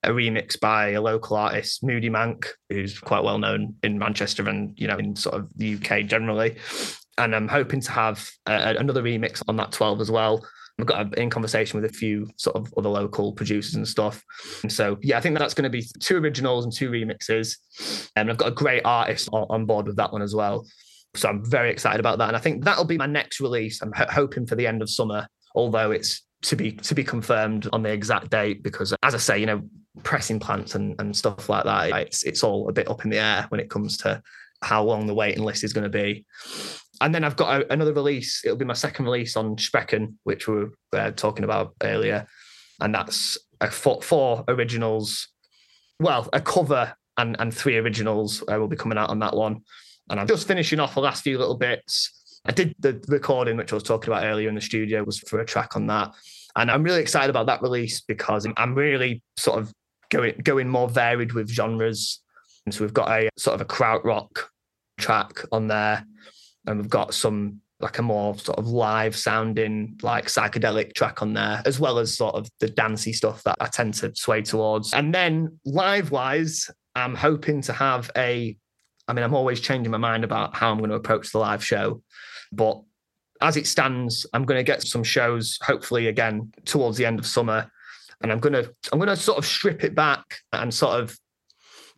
a 0.02 0.10
remix 0.10 0.58
by 0.58 0.90
a 0.90 1.02
local 1.02 1.36
artist, 1.36 1.82
Moody 1.82 2.10
Mank, 2.10 2.46
who's 2.70 2.98
quite 2.98 3.24
well 3.24 3.38
known 3.38 3.74
in 3.82 3.98
Manchester 3.98 4.48
and 4.48 4.78
you 4.78 4.86
know 4.86 4.96
in 4.96 5.16
sort 5.16 5.34
of 5.34 5.48
the 5.56 5.74
UK 5.74 6.06
generally 6.06 6.56
and 7.18 7.34
I'm 7.34 7.48
hoping 7.48 7.80
to 7.80 7.90
have 7.92 8.28
another 8.46 9.02
remix 9.02 9.42
on 9.48 9.56
that 9.56 9.72
12 9.72 10.00
as 10.00 10.10
well. 10.10 10.46
I've 10.78 10.86
got 10.86 11.16
in 11.16 11.30
conversation 11.30 11.80
with 11.80 11.90
a 11.90 11.94
few 11.94 12.28
sort 12.36 12.56
of 12.56 12.72
other 12.76 12.90
local 12.90 13.32
producers 13.32 13.76
and 13.76 13.88
stuff. 13.88 14.22
And 14.62 14.70
so, 14.70 14.98
yeah, 15.02 15.16
I 15.16 15.20
think 15.22 15.38
that's 15.38 15.54
going 15.54 15.64
to 15.64 15.70
be 15.70 15.86
two 16.00 16.18
originals 16.18 16.64
and 16.64 16.72
two 16.72 16.90
remixes. 16.90 17.56
And 18.14 18.30
I've 18.30 18.36
got 18.36 18.48
a 18.48 18.54
great 18.54 18.82
artist 18.84 19.30
on, 19.32 19.64
board 19.64 19.86
with 19.86 19.96
that 19.96 20.12
one 20.12 20.20
as 20.20 20.34
well. 20.34 20.66
So 21.14 21.30
I'm 21.30 21.42
very 21.44 21.70
excited 21.70 21.98
about 21.98 22.18
that. 22.18 22.28
And 22.28 22.36
I 22.36 22.40
think 22.40 22.62
that'll 22.64 22.84
be 22.84 22.98
my 22.98 23.06
next 23.06 23.40
release. 23.40 23.80
I'm 23.80 23.92
hoping 23.94 24.46
for 24.46 24.54
the 24.54 24.66
end 24.66 24.82
of 24.82 24.90
summer, 24.90 25.26
although 25.54 25.92
it's 25.92 26.22
to 26.42 26.56
be 26.56 26.72
to 26.72 26.94
be 26.94 27.02
confirmed 27.02 27.66
on 27.72 27.82
the 27.82 27.90
exact 27.90 28.30
date 28.30 28.62
because 28.62 28.94
as 29.02 29.14
I 29.14 29.18
say, 29.18 29.38
you 29.38 29.46
know, 29.46 29.62
pressing 30.02 30.38
plants 30.38 30.74
and, 30.74 30.94
and 31.00 31.16
stuff 31.16 31.48
like 31.48 31.64
that, 31.64 31.90
it's 32.02 32.22
it's 32.24 32.44
all 32.44 32.68
a 32.68 32.72
bit 32.72 32.90
up 32.90 33.04
in 33.04 33.10
the 33.10 33.18
air 33.18 33.46
when 33.48 33.60
it 33.60 33.70
comes 33.70 33.96
to 33.98 34.22
how 34.62 34.84
long 34.84 35.06
the 35.06 35.14
waiting 35.14 35.42
list 35.42 35.64
is 35.64 35.72
going 35.72 35.90
to 35.90 35.90
be 35.90 36.26
and 37.00 37.14
then 37.14 37.24
I've 37.24 37.36
got 37.36 37.62
a, 37.62 37.72
another 37.72 37.92
release. 37.92 38.44
It'll 38.44 38.56
be 38.56 38.64
my 38.64 38.74
second 38.74 39.04
release 39.04 39.36
on 39.36 39.56
Sprechen, 39.56 40.14
which 40.24 40.48
we 40.48 40.54
were 40.54 40.72
uh, 40.92 41.10
talking 41.10 41.44
about 41.44 41.74
earlier, 41.82 42.26
and 42.80 42.94
that's 42.94 43.38
a 43.60 43.70
four, 43.70 44.02
four, 44.02 44.44
originals. 44.48 45.28
Well, 46.00 46.28
a 46.32 46.40
cover 46.40 46.94
and 47.16 47.36
and 47.38 47.54
three 47.54 47.76
originals 47.76 48.42
uh, 48.42 48.58
will 48.58 48.68
be 48.68 48.76
coming 48.76 48.98
out 48.98 49.10
on 49.10 49.18
that 49.20 49.34
one. 49.34 49.62
And 50.08 50.20
I'm 50.20 50.28
just 50.28 50.46
finishing 50.46 50.78
off 50.78 50.94
the 50.94 51.00
last 51.00 51.24
few 51.24 51.38
little 51.38 51.56
bits. 51.56 52.40
I 52.44 52.52
did 52.52 52.74
the 52.78 53.02
recording, 53.08 53.56
which 53.56 53.72
I 53.72 53.76
was 53.76 53.82
talking 53.82 54.12
about 54.12 54.24
earlier 54.24 54.48
in 54.48 54.54
the 54.54 54.60
studio, 54.60 55.02
was 55.02 55.18
for 55.18 55.40
a 55.40 55.44
track 55.44 55.74
on 55.74 55.86
that, 55.88 56.12
and 56.54 56.70
I'm 56.70 56.82
really 56.82 57.00
excited 57.00 57.30
about 57.30 57.46
that 57.46 57.62
release 57.62 58.00
because 58.00 58.46
I'm 58.56 58.74
really 58.74 59.22
sort 59.36 59.58
of 59.58 59.72
going 60.10 60.34
going 60.42 60.68
more 60.68 60.88
varied 60.88 61.32
with 61.32 61.48
genres. 61.48 62.20
And 62.64 62.74
so 62.74 62.82
we've 62.82 62.92
got 62.92 63.08
a 63.08 63.28
sort 63.36 63.54
of 63.54 63.60
a 63.60 63.64
krautrock 63.64 64.28
track 64.98 65.44
on 65.52 65.68
there 65.68 66.04
and 66.66 66.78
we've 66.78 66.88
got 66.88 67.14
some 67.14 67.60
like 67.80 67.98
a 67.98 68.02
more 68.02 68.36
sort 68.38 68.58
of 68.58 68.68
live 68.68 69.14
sounding 69.14 69.98
like 70.02 70.26
psychedelic 70.26 70.94
track 70.94 71.20
on 71.20 71.34
there 71.34 71.60
as 71.66 71.78
well 71.78 71.98
as 71.98 72.16
sort 72.16 72.34
of 72.34 72.48
the 72.60 72.68
dancey 72.68 73.12
stuff 73.12 73.42
that 73.42 73.56
i 73.60 73.66
tend 73.66 73.92
to 73.92 74.14
sway 74.14 74.40
towards. 74.40 74.92
And 74.94 75.14
then 75.14 75.58
live 75.64 76.10
wise 76.10 76.70
i'm 76.94 77.14
hoping 77.14 77.60
to 77.62 77.72
have 77.72 78.10
a 78.16 78.56
i 79.08 79.12
mean 79.12 79.22
i'm 79.22 79.34
always 79.34 79.60
changing 79.60 79.90
my 79.90 79.98
mind 79.98 80.24
about 80.24 80.54
how 80.54 80.70
i'm 80.70 80.78
going 80.78 80.90
to 80.90 80.96
approach 80.96 81.32
the 81.32 81.38
live 81.38 81.62
show 81.62 82.02
but 82.52 82.80
as 83.42 83.56
it 83.56 83.66
stands 83.66 84.26
i'm 84.32 84.44
going 84.44 84.58
to 84.58 84.64
get 84.64 84.82
some 84.82 85.04
shows 85.04 85.58
hopefully 85.62 86.06
again 86.06 86.50
towards 86.64 86.96
the 86.96 87.04
end 87.04 87.18
of 87.18 87.26
summer 87.26 87.70
and 88.22 88.32
i'm 88.32 88.40
going 88.40 88.54
to 88.54 88.74
i'm 88.90 88.98
going 88.98 89.08
to 89.08 89.16
sort 89.16 89.36
of 89.36 89.44
strip 89.44 89.84
it 89.84 89.94
back 89.94 90.38
and 90.54 90.72
sort 90.72 90.98
of 90.98 91.18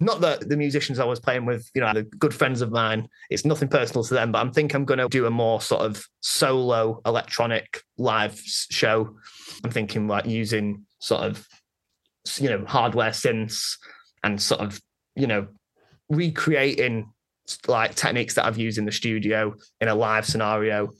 not 0.01 0.21
that 0.21 0.49
the 0.49 0.57
musicians 0.57 0.99
I 0.99 1.05
was 1.05 1.19
playing 1.19 1.45
with, 1.45 1.69
you 1.75 1.81
know, 1.81 1.93
the 1.93 2.05
good 2.05 2.33
friends 2.33 2.61
of 2.61 2.71
mine. 2.71 3.09
It's 3.31 3.45
nothing 3.45 3.69
personal 3.69 4.05
to 4.05 4.15
them, 4.15 4.31
but 4.31 4.39
I'm 4.39 4.53
think 4.53 4.75
I'm 4.75 4.85
going 4.85 4.99
to 4.99 5.09
do 5.09 5.27
a 5.27 5.31
more 5.31 5.61
sort 5.61 5.83
of 5.83 6.05
solo 6.21 7.01
electronic 7.05 7.83
live 7.97 8.39
show. 8.41 9.17
I'm 9.65 9.71
thinking 9.71 10.07
like 10.07 10.27
using 10.27 10.85
sort 11.01 11.23
of, 11.23 11.47
you 12.37 12.49
know, 12.49 12.65
hardware 12.67 13.11
synths 13.11 13.77
and 14.23 14.41
sort 14.41 14.61
of, 14.61 14.81
you 15.17 15.27
know, 15.27 15.49
recreating 16.09 17.13
like 17.67 17.95
techniques 17.95 18.35
that 18.35 18.45
I've 18.45 18.59
used 18.59 18.79
in 18.79 18.85
the 18.85 18.93
studio 18.93 19.55
in 19.81 19.89
a 19.89 19.95
live 19.95 20.27
scenario 20.27 20.91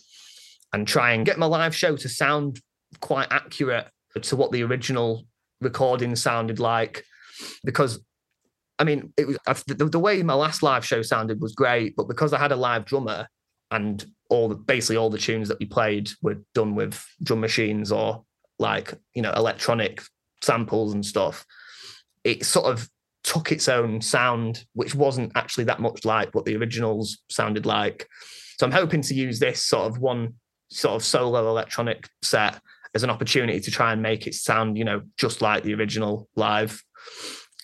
and 0.73 0.89
try 0.89 1.13
and 1.13 1.25
get 1.25 1.39
my 1.39 1.47
live 1.47 1.75
show 1.75 1.97
to 1.97 2.09
sound 2.09 2.61
quite 3.01 3.29
accurate 3.31 3.89
to 4.23 4.37
what 4.37 4.51
the 4.51 4.65
original 4.65 5.25
recording 5.61 6.17
sounded 6.17 6.59
like 6.59 7.05
because 7.65 8.01
I 8.79 8.85
mean, 8.85 9.13
it 9.17 9.27
was 9.27 9.39
uh, 9.47 9.55
the, 9.67 9.87
the, 9.87 9.99
way 9.99 10.23
my 10.23 10.35
last 10.35 10.63
live 10.63 10.85
show 10.85 11.03
sounded 11.03 11.41
was 11.41 11.55
great, 11.55 11.97
but 11.97 12.07
because 12.09 12.33
I 12.33 12.39
had 12.39 12.53
a 12.53 12.57
live 12.57 12.85
drummer 12.85 13.29
and 13.71 14.05
all 14.31 14.49
the 14.49 14.55
basically 14.55 14.97
all 14.97 15.11
the 15.11 15.19
tunes 15.19 15.49
that 15.49 15.59
we 15.59 15.67
played 15.67 16.11
were 16.23 16.37
done 16.55 16.75
with 16.75 17.05
drum 17.23 17.41
machines 17.41 17.91
or 17.91 18.25
like 18.59 18.95
you 19.15 19.23
know 19.23 19.33
electronic 19.33 20.03
samples 20.43 20.93
and 20.95 21.05
stuff, 21.05 21.45
it 22.25 22.45
sort 22.45 22.67
of 22.67 22.89
took 23.25 23.51
its 23.53 23.69
own 23.69 24.01
sound, 24.01 24.65
which 24.75 24.95
wasn't 24.95 25.33
actually 25.35 25.65
that 25.65 25.81
much 25.81 26.05
like 26.05 26.35
what 26.35 26.45
the 26.45 26.57
originals 26.57 27.19
sounded 27.29 27.67
like. 27.67 28.09
So 28.59 28.67
I'm 28.67 28.73
hoping 28.73 29.03
to 29.03 29.15
use 29.15 29.39
this 29.39 29.65
sort 29.65 29.87
of 29.87 29.99
one 29.99 30.35
sort 30.71 30.97
of 30.97 31.05
solo 31.05 31.49
electronic 31.49 32.09
set 32.23 32.61
as 32.95 33.03
an 33.03 33.11
opportunity 33.11 33.61
to 33.61 33.71
try 33.71 33.93
and 33.93 34.03
make 34.03 34.27
it 34.27 34.35
sound, 34.35 34.79
you 34.79 34.85
know, 34.85 35.03
just 35.17 35.43
like 35.43 35.63
the 35.63 35.75
original 35.75 36.29
live 36.37 36.83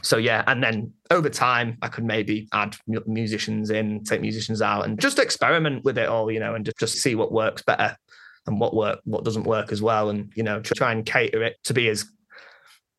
so 0.05 0.19
yeah, 0.19 0.45
and 0.47 0.63
then 0.63 0.93
over 1.11 1.31
time, 1.31 1.79
I 1.81 1.89
could 1.89 2.05
maybe 2.05 2.47
add 2.53 2.77
musicians 3.07 3.71
in, 3.71 4.05
take 4.05 4.21
musicians 4.21 4.61
out, 4.61 4.85
and 4.85 5.01
just 5.01 5.19
experiment 5.19 5.85
with 5.85 5.97
it 5.97 6.09
all, 6.09 6.31
you 6.31 6.41
know, 6.41 6.55
and 6.55 6.71
just 6.79 6.99
see 6.99 7.15
what 7.15 7.33
works 7.33 7.63
better 7.63 7.97
and 8.47 8.61
what 8.61 8.75
work 8.75 9.01
what 9.05 9.25
doesn't 9.25 9.45
work 9.45 9.73
as 9.73 9.81
well, 9.81 10.11
and 10.11 10.31
you 10.37 10.43
know, 10.43 10.61
try 10.61 10.93
and 10.93 11.07
cater 11.07 11.43
it 11.43 11.57
to 11.65 11.73
be 11.73 11.89
as 11.89 12.05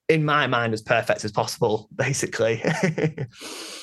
in 0.10 0.26
my 0.26 0.48
mind 0.48 0.74
as 0.74 0.82
perfect 0.82 1.24
as 1.24 1.32
possible, 1.32 1.90
basically. 1.96 2.62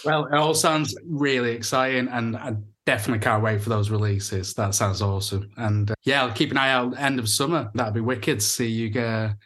well, 0.05 0.27
it 0.27 0.35
all 0.35 0.55
sounds 0.55 0.95
really 1.07 1.53
exciting, 1.53 2.09
and 2.09 2.37
I 2.37 2.57
definitely 2.87 3.23
can't 3.23 3.43
wait 3.43 3.63
for 3.63 3.69
those 3.69 3.89
releases. 3.89 4.53
That 4.55 4.75
sounds 4.75 5.01
awesome, 5.01 5.49
and 5.57 5.93
uh, 5.93 5.95
yeah, 6.03 6.25
I'll 6.25 6.33
keep 6.33 6.51
an 6.51 6.57
eye 6.57 6.73
out 6.73 6.99
end 6.99 7.21
of 7.21 7.29
summer. 7.29 7.71
That'd 7.75 7.95
be 7.95 8.01
wicked 8.01 8.41
to 8.41 8.45
see 8.45 8.67
you 8.67 8.91
get 8.91 9.37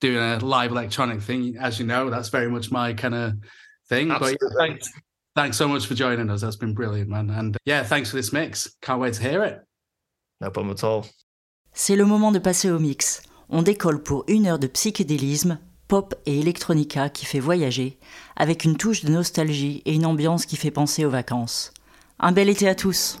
doing 0.00 0.18
a 0.18 0.38
live 0.38 0.70
electronic 0.70 1.20
thing. 1.22 1.56
As 1.58 1.78
you 1.78 1.86
know, 1.86 2.10
that's 2.10 2.28
very 2.28 2.50
much 2.50 2.70
my 2.70 2.92
kind 2.92 3.14
of 3.14 3.34
thing. 3.88 4.10
Absolutely. 4.10 4.38
But 4.40 4.56
thanks, 4.56 4.90
thanks 5.36 5.56
so 5.56 5.68
much 5.68 5.86
for 5.86 5.94
joining 5.94 6.30
us. 6.30 6.40
That's 6.40 6.56
been 6.56 6.74
brilliant, 6.74 7.08
man. 7.08 7.30
And 7.30 7.56
yeah, 7.64 7.82
thanks 7.82 8.10
for 8.10 8.16
this 8.16 8.32
mix. 8.32 8.76
Can't 8.82 9.00
wait 9.00 9.14
to 9.14 9.22
hear 9.22 9.44
it. 9.44 9.60
No 10.40 10.50
problem 10.50 10.72
at 10.72 10.84
all. 10.84 11.06
C'est 11.72 11.96
le 11.96 12.04
moment 12.04 12.32
de 12.32 12.38
passer 12.38 12.70
au 12.70 12.78
mix. 12.78 13.22
On 13.48 13.62
décolle 13.62 14.02
pour 14.02 14.24
une 14.28 14.46
heure 14.46 14.58
de 14.58 14.66
psychédélisme, 14.66 15.58
pop 15.88 16.14
et 16.26 16.40
electronica 16.40 17.08
qui 17.08 17.26
fait 17.26 17.40
voyager, 17.40 17.98
avec 18.36 18.64
une 18.64 18.76
touche 18.76 19.04
de 19.04 19.10
nostalgie 19.10 19.82
et 19.84 19.94
une 19.94 20.06
ambiance 20.06 20.46
qui 20.46 20.56
fait 20.56 20.70
penser 20.70 21.04
aux 21.04 21.10
vacances. 21.10 21.72
Un 22.18 22.32
bel 22.32 22.48
été 22.48 22.68
à 22.68 22.74
tous! 22.74 23.20